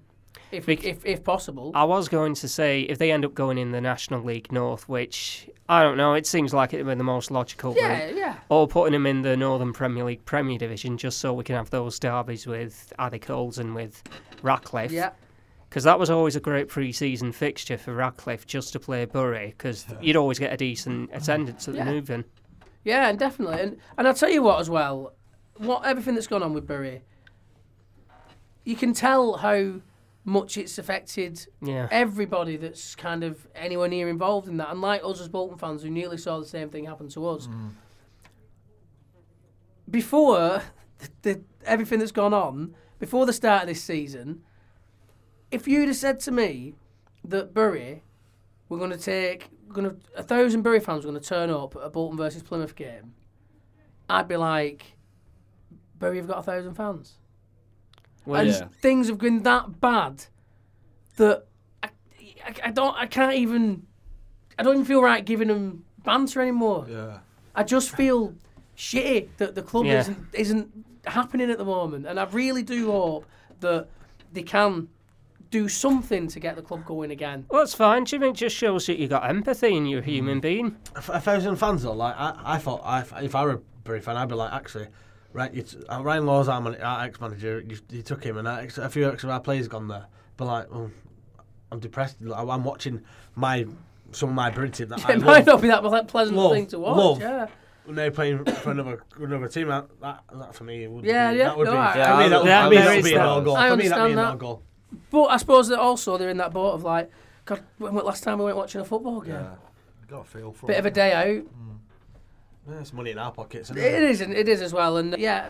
[0.51, 1.71] if Bec- if, if possible.
[1.73, 4.89] I was going to say if they end up going in the National League North,
[4.89, 8.15] which I don't know, it seems like it would be the most logical yeah, route.
[8.17, 8.35] yeah.
[8.49, 11.69] Or putting them in the Northern Premier League Premier Division just so we can have
[11.69, 14.03] those derbies with Addy Coles and with
[14.41, 14.91] Radcliffe.
[14.91, 15.11] Yeah.
[15.69, 19.47] Because that was always a great pre season fixture for Radcliffe just to play Bury
[19.57, 21.85] because you'd always get a decent attendance at Yeah.
[21.85, 22.25] the move-in.
[22.83, 23.59] Yeah, and definitely.
[23.61, 25.13] And and I'll tell you what as well,
[25.57, 27.01] what everything that's gone on with Bury,
[28.63, 29.75] you can tell how
[30.25, 31.87] much it's affected Yeah.
[31.91, 34.69] everybody that's kind of anywhere near involved in that.
[34.71, 37.47] And like us as Bolton fans who nearly saw the same thing happen to us.
[37.47, 37.71] Mm.
[39.89, 40.61] Before
[40.99, 44.41] the, the, everything that's gone on, before the start of this season,
[45.51, 46.75] if you'd have said to me
[47.25, 48.03] that Bury
[48.69, 51.75] were going to take, going to a thousand Bury fans were going to turn up
[51.75, 53.13] at a Bolton versus Plymouth game,
[54.09, 54.93] I'd be like,
[55.99, 57.13] Bury have got a thousand fans
[58.25, 58.67] Well, and yeah.
[58.81, 60.25] things have been that bad
[61.17, 61.45] that
[61.81, 61.89] I,
[62.45, 63.85] I, I don't I can't even
[64.57, 66.85] I don't even feel right giving them banter anymore.
[66.89, 67.19] Yeah.
[67.55, 68.33] I just feel
[68.77, 69.99] shitty that the club Yeah.
[69.99, 73.25] isn't isn't happening at the moment, and I really do hope
[73.59, 73.87] that
[74.31, 74.87] they can
[75.53, 77.45] do something to get the club going again.
[77.49, 78.05] Well, that's fine.
[78.05, 80.77] Jimmy it just shows that you got empathy and you're a human being.
[80.95, 83.57] A, f- a thousand fans though, like I, I thought, I, if I were a
[83.83, 84.87] Bury fan, I'd be like, actually,
[85.31, 87.63] right, you t- uh, Ryan Lowe's our, man- our ex-manager.
[87.67, 90.07] You, you took him, and ex- a few extra of our players gone there.
[90.37, 90.89] But like, well,
[91.71, 92.19] I'm depressed.
[92.19, 93.01] Like, I'm watching
[93.35, 93.67] my
[94.11, 96.35] some of my Bury team that I it might love, not be that that pleasant
[96.37, 96.97] Love, thing to watch.
[96.97, 97.21] love.
[97.21, 97.47] Yeah,
[97.85, 99.67] when they're playing for another another team.
[99.67, 101.77] That, that, that for me would Yeah, be, yeah, that would no, be.
[101.77, 103.55] I- for Yeah, me, that would, Yeah, for me, that would be an all goal.
[103.57, 104.25] I For me, that'd be an that.
[104.31, 104.63] all goal.
[105.13, 107.09] But I suppose that also they're in that boat of like,
[107.45, 109.35] God, when was last time we went watching a football game?
[109.35, 109.55] Yeah.
[110.09, 110.79] Got a feel for Bit it.
[110.79, 111.45] of a day out.
[112.69, 113.69] Yeah, it's money in our pockets.
[113.69, 114.97] Isn't It is, and it is as well.
[114.97, 115.49] And yeah,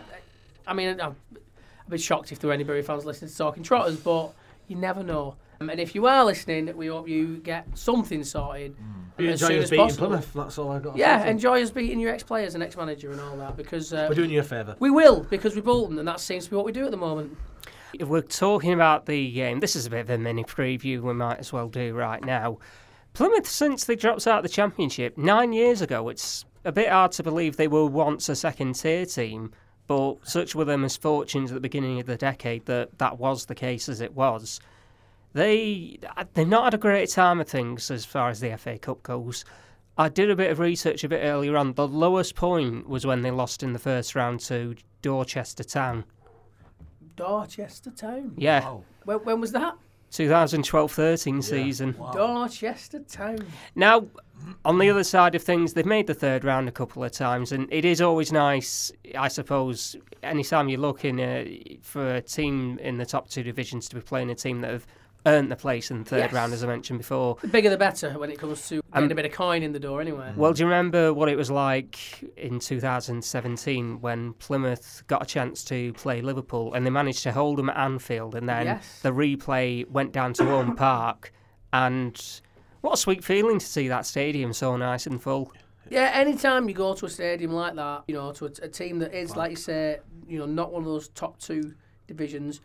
[0.66, 3.62] I mean, I'm a bit shocked if there were any Bury fans listening to Talking
[3.62, 4.32] Trotters, but
[4.68, 5.36] you never know.
[5.60, 8.74] Um, and if you are listening, we hope you get something sorted
[9.18, 10.06] You as enjoy soon us as beating possible.
[10.08, 10.32] Plymouth.
[10.34, 10.96] That's all I got.
[10.96, 11.30] Yeah, say.
[11.30, 14.40] enjoy us beating your ex-players and ex-manager and all that because uh, We're doing you
[14.40, 14.74] a favour.
[14.80, 16.96] we will because we're Bolton, and that seems to be what we do at the
[16.96, 17.36] moment.
[18.00, 21.14] If we're talking about the game, this is a bit of a mini preview we
[21.14, 22.58] might as well do right now.
[23.12, 27.12] Plymouth, since they dropped out of the Championship nine years ago, it's a bit hard
[27.12, 29.52] to believe they were once a second tier team,
[29.86, 33.54] but such were their misfortunes at the beginning of the decade that that was the
[33.54, 34.60] case as it was.
[35.32, 35.98] They,
[36.34, 39.44] they've not had a great time of things as far as the FA Cup goes.
[39.96, 41.74] I did a bit of research a bit earlier on.
[41.74, 46.04] The lowest point was when they lost in the first round to Dorchester Town.
[47.16, 48.32] Dorchester Town.
[48.36, 48.84] Yeah, Wow.
[49.04, 49.76] When, when was that?
[50.12, 51.96] 2012-13 season.
[52.12, 53.38] Dorchester Town.
[53.74, 54.06] Now,
[54.64, 57.50] on the other side of things, they've made the third round a couple of times,
[57.52, 61.44] and it is always nice, I suppose, anytime you're looking uh,
[61.82, 64.86] for a team in the top two divisions to be playing a team that have
[65.26, 66.32] earned the place in the third Yes.
[66.32, 67.36] round, as I mentioned before.
[67.40, 69.72] The bigger the better when it comes to Um, getting a bit of coin in
[69.72, 70.32] the door, anyway.
[70.36, 71.98] Well, do you remember what it was like
[72.36, 77.58] in 2017 when Plymouth got a chance to play Liverpool and they managed to hold
[77.58, 79.00] them at Anfield and then Yes.
[79.02, 81.32] the replay went down to Home Park
[81.72, 82.40] and
[82.82, 85.52] what a sweet feeling to see that stadium so nice and full.
[85.90, 88.98] Yeah, anytime you go to a stadium like that, you know, to a, a team
[89.00, 91.74] that is, like you say, you know, not one of those top two
[92.06, 92.60] divisions.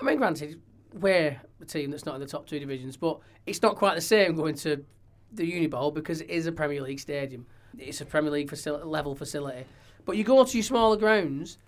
[0.00, 0.60] I mean, granted,
[0.94, 4.00] we're a team that's not in the top two divisions, but it's not quite the
[4.00, 4.84] same going to
[5.32, 7.46] the Uni Bowl because it is a Premier League stadium.
[7.78, 9.64] It's a Premier League facil- level facility.
[10.04, 11.58] But you go to your smaller grounds,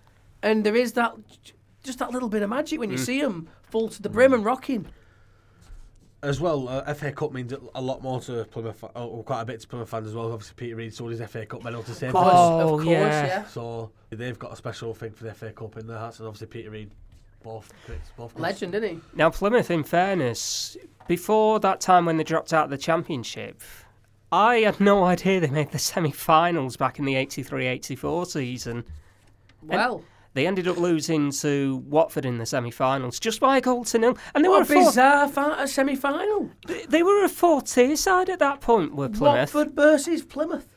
[0.43, 1.15] and there is that
[1.83, 4.09] just that little bit of magic when you see 'em see them full to the
[4.09, 4.87] brim and rocking.
[6.23, 9.45] As well, uh, FA Cup means a lot more to Plymouth, fa- oh, quite a
[9.45, 10.31] bit to Plymouth fans as well.
[10.31, 12.87] Obviously, Peter Reid sold his FA Cup medal to save Of course, Oh, of course,
[12.87, 13.27] yeah.
[13.27, 13.45] yeah.
[13.45, 16.47] So they've got a special thing for the FA Cup in their hearts, and obviously
[16.47, 16.89] Peter Reid,
[17.45, 17.71] both
[18.17, 18.37] both.
[18.37, 18.99] Legend, isn't he?
[19.15, 20.75] Now, Plymouth, in fairness,
[21.07, 23.61] before that time when they dropped out of the Championship,
[24.31, 28.83] I had no idea they made the semi finals back in the 83 84 season.
[29.61, 33.97] Well, They ended up losing to Watford in the semi-finals just by a goal to
[33.97, 36.49] nil, and they were what a a four, bizarre fa- a semi-final.
[36.89, 38.93] they were a four-tier side at that point.
[38.95, 39.55] Were Plymouth?
[39.55, 40.67] Watford versus Plymouth.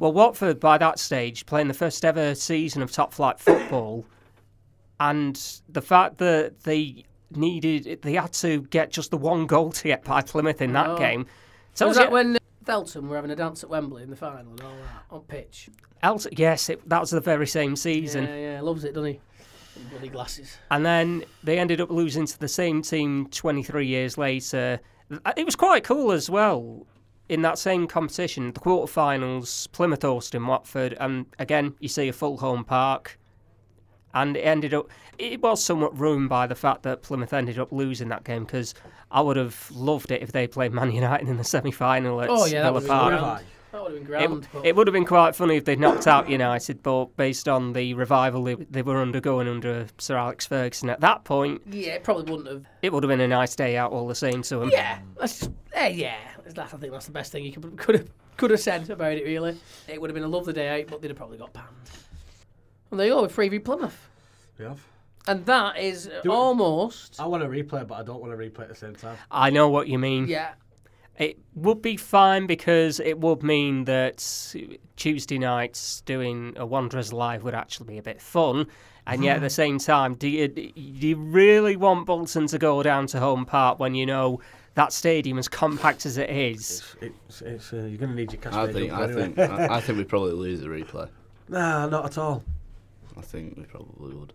[0.00, 4.06] Well, Watford by that stage playing the first ever season of top-flight football,
[5.00, 9.84] and the fact that they needed they had to get just the one goal to
[9.84, 10.98] get by Plymouth in that Oh.
[10.98, 11.26] game.
[11.74, 14.50] So was that you- when Elton were having a dance at Wembley in the final
[14.52, 15.68] and all that on pitch?
[16.02, 18.24] else, yes, it, that was the very same season.
[18.24, 19.20] Yeah, yeah, loves it, doesn't he?
[19.90, 20.56] Bloody glasses.
[20.70, 24.80] And then they ended up losing to the same team 23 years later.
[25.24, 26.86] Uh, it was quite cool as well.
[27.28, 32.38] In that same competition, the quarterfinals, Plymouth Austin, Watford, and again, you see a full
[32.38, 33.18] home park.
[34.14, 34.88] And it ended up,
[35.18, 38.74] it was somewhat ruined by the fact that Plymouth ended up losing that game because
[39.10, 42.28] I would have loved it if they played Man United in the semi final at
[42.30, 43.42] Oh, yeah, Villa Park.
[43.72, 44.24] That would have been grand.
[44.44, 47.48] It, but- it would have been quite funny if they'd knocked out United, but based
[47.48, 51.92] on the revival they, they were undergoing under Sir Alex Ferguson at that point, yeah,
[51.92, 52.64] it probably wouldn't have.
[52.82, 54.70] it would have been a nice day out all the same to them.
[54.72, 56.16] Yeah, that's just, eh, yeah.
[56.44, 59.12] That's, I think that's the best thing you could could have could have said about
[59.12, 59.22] it.
[59.24, 59.56] Really,
[59.86, 61.68] it would have been a lovely day out, but they'd have probably got panned.
[62.90, 64.08] And there you go with Freeview Plymouth,
[64.58, 64.80] We have.
[65.28, 66.34] and that is Do it.
[66.34, 69.16] almost I want to replay, but I don't want to replay at the same time.
[69.30, 70.26] I know what you mean.
[70.26, 70.52] yeah.
[71.18, 74.54] It would be fine because it would mean that
[74.96, 78.66] Tuesday nights doing a Wanderers live would actually be a bit fun.
[79.06, 82.82] And yet at the same time, do you, do you really want Bolton to go
[82.82, 84.40] down to home park when you know
[84.76, 88.40] that stadium, as compact as it is, It's, it's, uh, you're going to need your
[88.40, 88.54] cash.
[88.54, 89.22] I think up I anyway.
[89.34, 91.08] think I, I think we probably lose the replay.
[91.48, 92.44] Nah, not at all.
[93.20, 94.32] I think we probably would.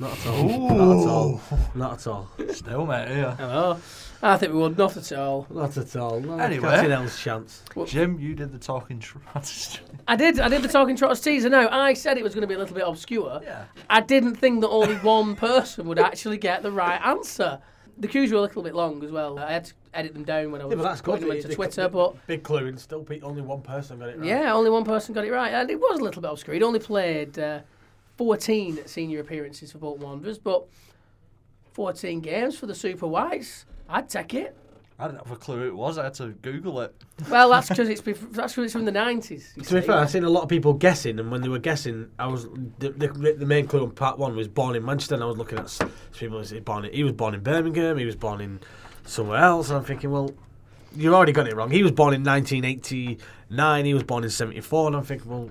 [0.00, 0.44] Not at all.
[0.48, 1.40] Not at all.
[1.76, 2.28] Not at all.
[2.50, 3.36] Still, mate, yeah.
[3.36, 3.78] Hello.
[4.20, 5.46] I think we would not at all.
[5.48, 6.18] Not at all.
[6.18, 6.68] No, Anyway.
[6.68, 7.62] Captain L's chance.
[7.86, 9.78] Jim, you did the talking strategy.
[10.08, 10.40] I did.
[10.40, 11.48] I did the talking trotters teaser.
[11.48, 13.40] Now I said it was going to be a little bit obscure.
[13.44, 13.66] Yeah.
[13.88, 17.60] I didn't think that only one person would actually get the right answer.
[17.98, 19.38] The cues were a little bit long as well.
[19.38, 21.12] I had to edit them down when I was Yeah, but that's good.
[21.12, 21.82] putting them It- into Twitter.
[21.82, 24.26] it- But big clue, and still pe- only one person got it right.
[24.26, 26.54] yeah, only one person got it right, and it was a little bit obscure.
[26.54, 27.60] He'd only played uh,
[28.26, 30.64] 14 senior appearances for Bolton Wanderers, but
[31.72, 33.66] 14 games for the Super Whites.
[33.88, 34.56] I'd take it.
[34.96, 35.98] I didn't have a clue who it was.
[35.98, 36.94] I had to Google it.
[37.28, 39.56] Well, that's because it's bef- that's 'cause it's from the 90s.
[39.56, 41.58] you To be fair, I've seen a lot of people guessing, and when they were
[41.58, 42.44] guessing, I was
[42.78, 43.08] the, the,
[43.38, 45.76] the main clue on part one was born in Manchester, and I was looking at
[46.16, 46.38] people.
[46.38, 47.98] who said Born in, he was born in Birmingham.
[47.98, 48.60] He was born in
[49.04, 49.70] somewhere else.
[49.70, 50.30] And I'm thinking, well,
[50.94, 51.72] you already got it wrong.
[51.72, 53.84] He was born in 1989.
[53.84, 55.50] He was born in 74, and I'm thinking, well,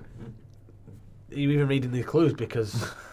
[1.36, 2.74] you even reading the clues because.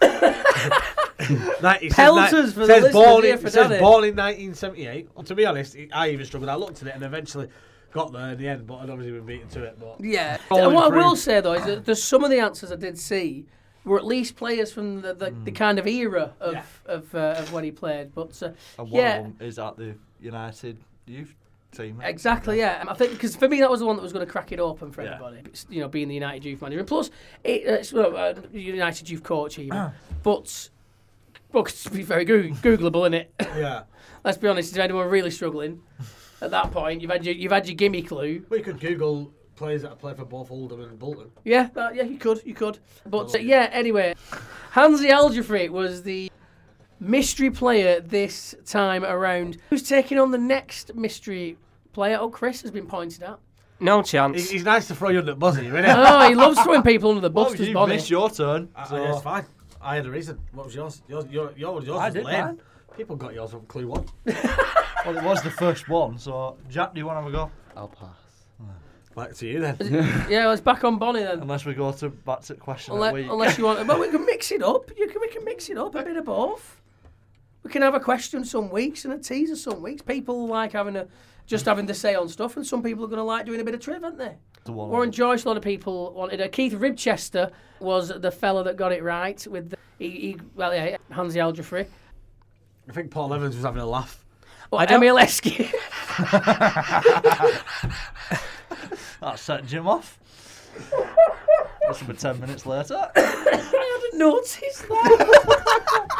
[1.62, 4.04] Night- it says Pelters ni- for the says listeners born in, for it says born
[4.04, 5.08] in 1978.
[5.14, 6.48] Well, to be honest, I even struggled.
[6.48, 7.48] I looked at it and eventually
[7.92, 9.78] got there in the end, but I'd obviously been beaten to it.
[9.78, 10.38] But Yeah.
[10.50, 12.98] And what I will say though is that there's some of the answers I did
[12.98, 13.46] see
[13.84, 16.62] were at least players from the, the, the kind of era of Yeah.
[16.86, 18.14] of, uh, of when he played.
[18.14, 21.34] But uh, And one yeah, of them is at the United youth
[21.72, 22.00] team.
[22.02, 22.58] exactly.
[22.58, 24.52] Yeah, I think because for me that was the one that was going to crack
[24.52, 25.14] it open for Yeah.
[25.14, 25.42] everybody.
[25.68, 27.10] You know, being the United youth manager, and plus
[27.44, 29.92] it, uh, it's well, uh, United youth coach even.
[30.22, 30.68] but
[31.52, 33.32] well, 'cause to be very Goo- Googleable, isn't it?
[33.56, 33.82] yeah.
[34.24, 34.72] Let's be honest.
[34.72, 35.80] If anyone really struggling
[36.42, 38.44] at that point, you've had your you've had your gimme clue.
[38.50, 41.30] We could Google players that play for both Oldham and Bolton.
[41.44, 42.78] Yeah, that, yeah, you could, you could.
[43.06, 44.14] But uh, yeah, anyway,
[44.70, 46.30] Hansi Aljafri was the
[47.00, 49.56] mystery player this time around.
[49.70, 51.56] Who's taking on the next mystery
[51.92, 52.18] player?
[52.20, 53.38] Oh, Chris has been pointed at.
[53.80, 54.50] No He- chance.
[54.50, 55.90] He's nice to throw you under the bus here, isn't he?
[55.90, 57.56] Oh, he loves throwing people under the Well, bus.
[57.56, 57.94] does you Bonnie?
[57.94, 58.68] missed your turn.
[58.76, 59.46] I, so- I, it's uh, fine.
[59.82, 60.38] I had a reason.
[60.52, 61.02] What was yours?
[61.08, 62.44] Yours, your, yours, yours I was did lame.
[62.44, 62.60] mine.
[62.96, 64.04] People got yours from clue one.
[65.06, 67.50] Well, it was the first one, so Jack, do you want to have a go?
[67.74, 68.10] I'll pass.
[69.16, 69.76] Back to you then.
[70.28, 71.40] Yeah, well, it's back on Bonnie then.
[71.40, 73.26] Unless we go to back to question of Unless, week.
[73.30, 74.90] unless you want, but we can mix it up.
[74.98, 76.79] You can, we can mix it up a bit of both.
[77.62, 80.02] We can have a question some weeks and a teaser some weeks.
[80.02, 81.06] People like having a
[81.46, 83.64] just having to say on stuff, and some people are going to like doing a
[83.64, 84.36] bit of triv, aren't they?
[84.68, 86.40] Warren Joyce, a lot of people wanted.
[86.40, 87.50] Uh, Keith Ribchester
[87.80, 91.86] was the fella that got it right with the, he, he well yeah Hansi Algeoffrey.
[92.88, 94.24] I think Paul Evans was having a laugh.
[94.70, 95.70] Well, I don't- Emile Heskey.
[99.20, 100.18] that set Jim off.
[100.92, 103.08] Will be ten minutes later.
[103.16, 106.16] I hadn't notice that.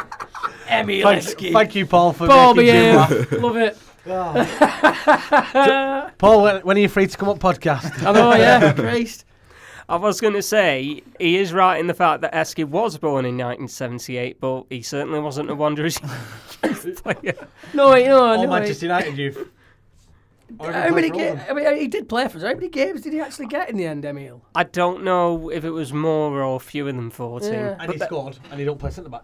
[0.71, 1.53] Emile Thank, Heskey.
[1.53, 3.31] thank you, Paul, for Paul making Jim laugh.
[3.33, 3.77] Love it.
[6.17, 8.03] Paul, when, when are you free to come up podcast?
[8.05, 8.73] I know, yeah.
[8.73, 9.25] Christ.
[9.89, 13.25] I was going to say he is right in the fact that Heskey was born
[13.25, 17.33] in 1978, but he certainly wasn't a Wanderers player.
[17.73, 18.49] No, wait, no, All no.
[18.49, 19.49] Manchester United youth.
[20.59, 22.43] How many play for all ga- I mean, he did play for us.
[22.43, 24.41] How many games did he actually get in the end, Emile?
[24.55, 27.53] I don't know if it was more or fewer than 14.
[27.53, 27.75] Yeah.
[27.79, 29.23] And he scored, and he don't play centre back.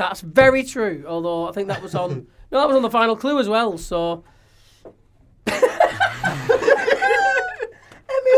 [0.00, 1.04] That's very true.
[1.06, 2.26] Although I think that was on.
[2.50, 3.76] no, that was on the final clue as well.
[3.76, 4.24] So.
[5.46, 5.64] Emil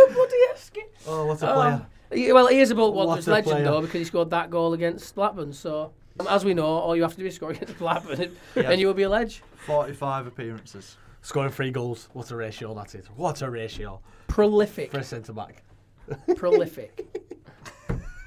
[0.08, 0.82] Budieski.
[1.06, 1.86] Oh, what a player!
[2.12, 3.64] He- Well, he is a Bolt What Wanderers legend player.
[3.64, 5.52] though because he scored that goal against Blackburn.
[5.52, 8.20] So, um, as we know, all you have to do is score against Blackburn,
[8.56, 9.42] and, and you will be a ledge.
[9.66, 10.96] Forty-five appearances.
[11.22, 12.08] Scoring three goals.
[12.12, 13.06] What a ratio that is.
[13.14, 15.62] What a ratio Prolific, for a centre back.
[16.36, 17.06] prolific.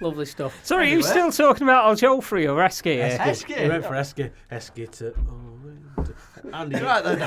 [0.01, 0.59] Lovely stuff.
[0.63, 1.09] Sorry, are you Anyway.
[1.09, 2.95] still talking about Algeoffrey or Heskey?
[2.95, 3.17] here?
[3.17, 3.61] Heskey.
[3.63, 4.31] He went for Heskey.
[4.51, 5.13] Heskey to.
[5.17, 6.07] Oh,
[6.53, 6.79] Andy.
[6.81, 7.19] Right then.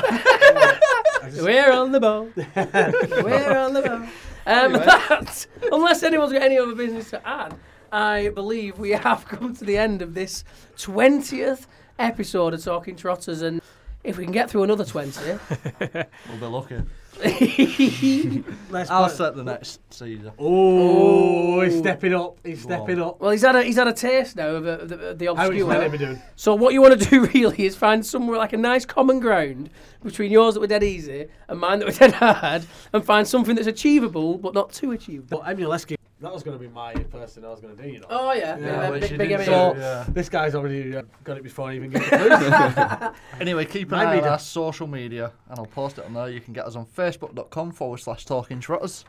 [1.30, 2.28] Just- We're on the ball.
[2.36, 4.06] We're on the ball.
[4.46, 7.54] Um, that, unless anyone's got any other business to add,
[7.90, 10.44] I believe we have come to the end of this
[10.76, 11.66] 20th
[11.98, 13.42] episode of Talking Trotters.
[13.42, 13.60] And
[14.04, 15.20] if we can get through another 20,
[15.80, 16.76] We'll be lucky.
[18.70, 20.30] Let's I'll play- set the next season.
[20.38, 22.38] Oh, he's stepping up.
[22.44, 23.20] He's stepping up.
[23.20, 25.48] well, he's had a he's had a taste now of, uh, the, the How is
[25.48, 25.66] obscure.
[25.66, 26.22] Lenny be doing?
[26.36, 29.70] So what you want to do really is find somewhere like a nice common ground
[30.04, 33.56] between yours that were dead easy and mine that were dead hard, and find something
[33.56, 35.38] that's achievable but not too achievable.
[35.44, 37.88] But Emile Heskey, that was going to be my person I was going to do,
[37.88, 38.06] you know.
[38.10, 39.74] Oh yeah, Yeah, which big, you big didn't Emile.
[39.74, 40.04] do, yeah.
[40.08, 44.04] This guy's already uh, got it before I even get the Anyway, keep an My
[44.04, 44.30] eye on media.
[44.32, 46.28] our social media, and I'll post it on there.
[46.28, 49.04] You can get us on facebook.com forward slash talking trotters.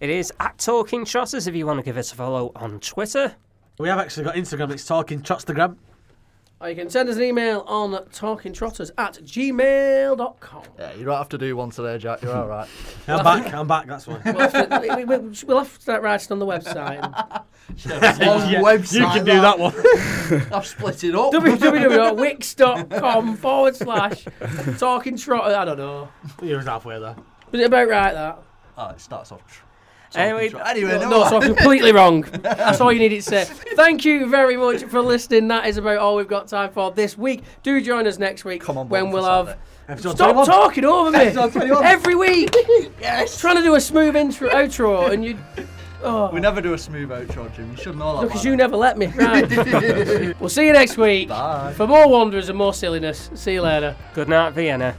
[0.00, 3.34] It is at Talking Trotters if you want to give us a follow on Twitter.
[3.78, 4.70] We have actually got Instagram.
[4.72, 5.76] It's talking Trotstagram.
[6.60, 10.62] Or you can send us an email on talkingtrotters at gmail.com.
[10.78, 12.22] Yeah, you don't have to do one today, Jack.
[12.22, 12.68] You're all right.
[13.08, 13.52] I'm back.
[13.52, 13.86] I'm back.
[13.86, 14.20] That's why.
[14.24, 17.42] We'll have, to, we, we, we- we'll have to start writing on the website.
[17.86, 19.72] Yeah, website, you can do that one.
[20.52, 21.32] I've split it up.
[21.32, 24.26] www.wix.com forward slash
[24.78, 25.56] talking trotter.
[25.56, 26.10] I don't know.
[26.42, 27.16] you was halfway there.
[27.52, 28.38] Was it about right that?
[28.76, 29.63] Oh, it starts off.
[30.14, 32.22] Tr- Anyway, talking tro- anyway, No, no, no, so I'm completely wrong.
[32.22, 33.44] That's all you needed to say.
[33.74, 35.48] Thank you very much for listening.
[35.48, 37.42] That is about all we've got time for this week.
[37.62, 39.58] Do join us next week Come on, when we'll for have.
[39.86, 40.46] Episode Stop 21.
[40.46, 42.54] talking over me every week.
[43.00, 43.38] yes.
[43.38, 45.36] Trying to do a smooth intro outro and you.
[46.02, 46.30] Oh.
[46.30, 47.70] We never do a smooth outro, Jim.
[47.70, 48.28] You shouldn't know that.
[48.28, 49.06] Because by you never let me.
[49.08, 50.36] Right.
[50.40, 51.72] we'll see you next week Bye.
[51.76, 53.30] for more wanderers and more silliness.
[53.34, 53.94] See you later.
[54.14, 54.94] good night, Vienna.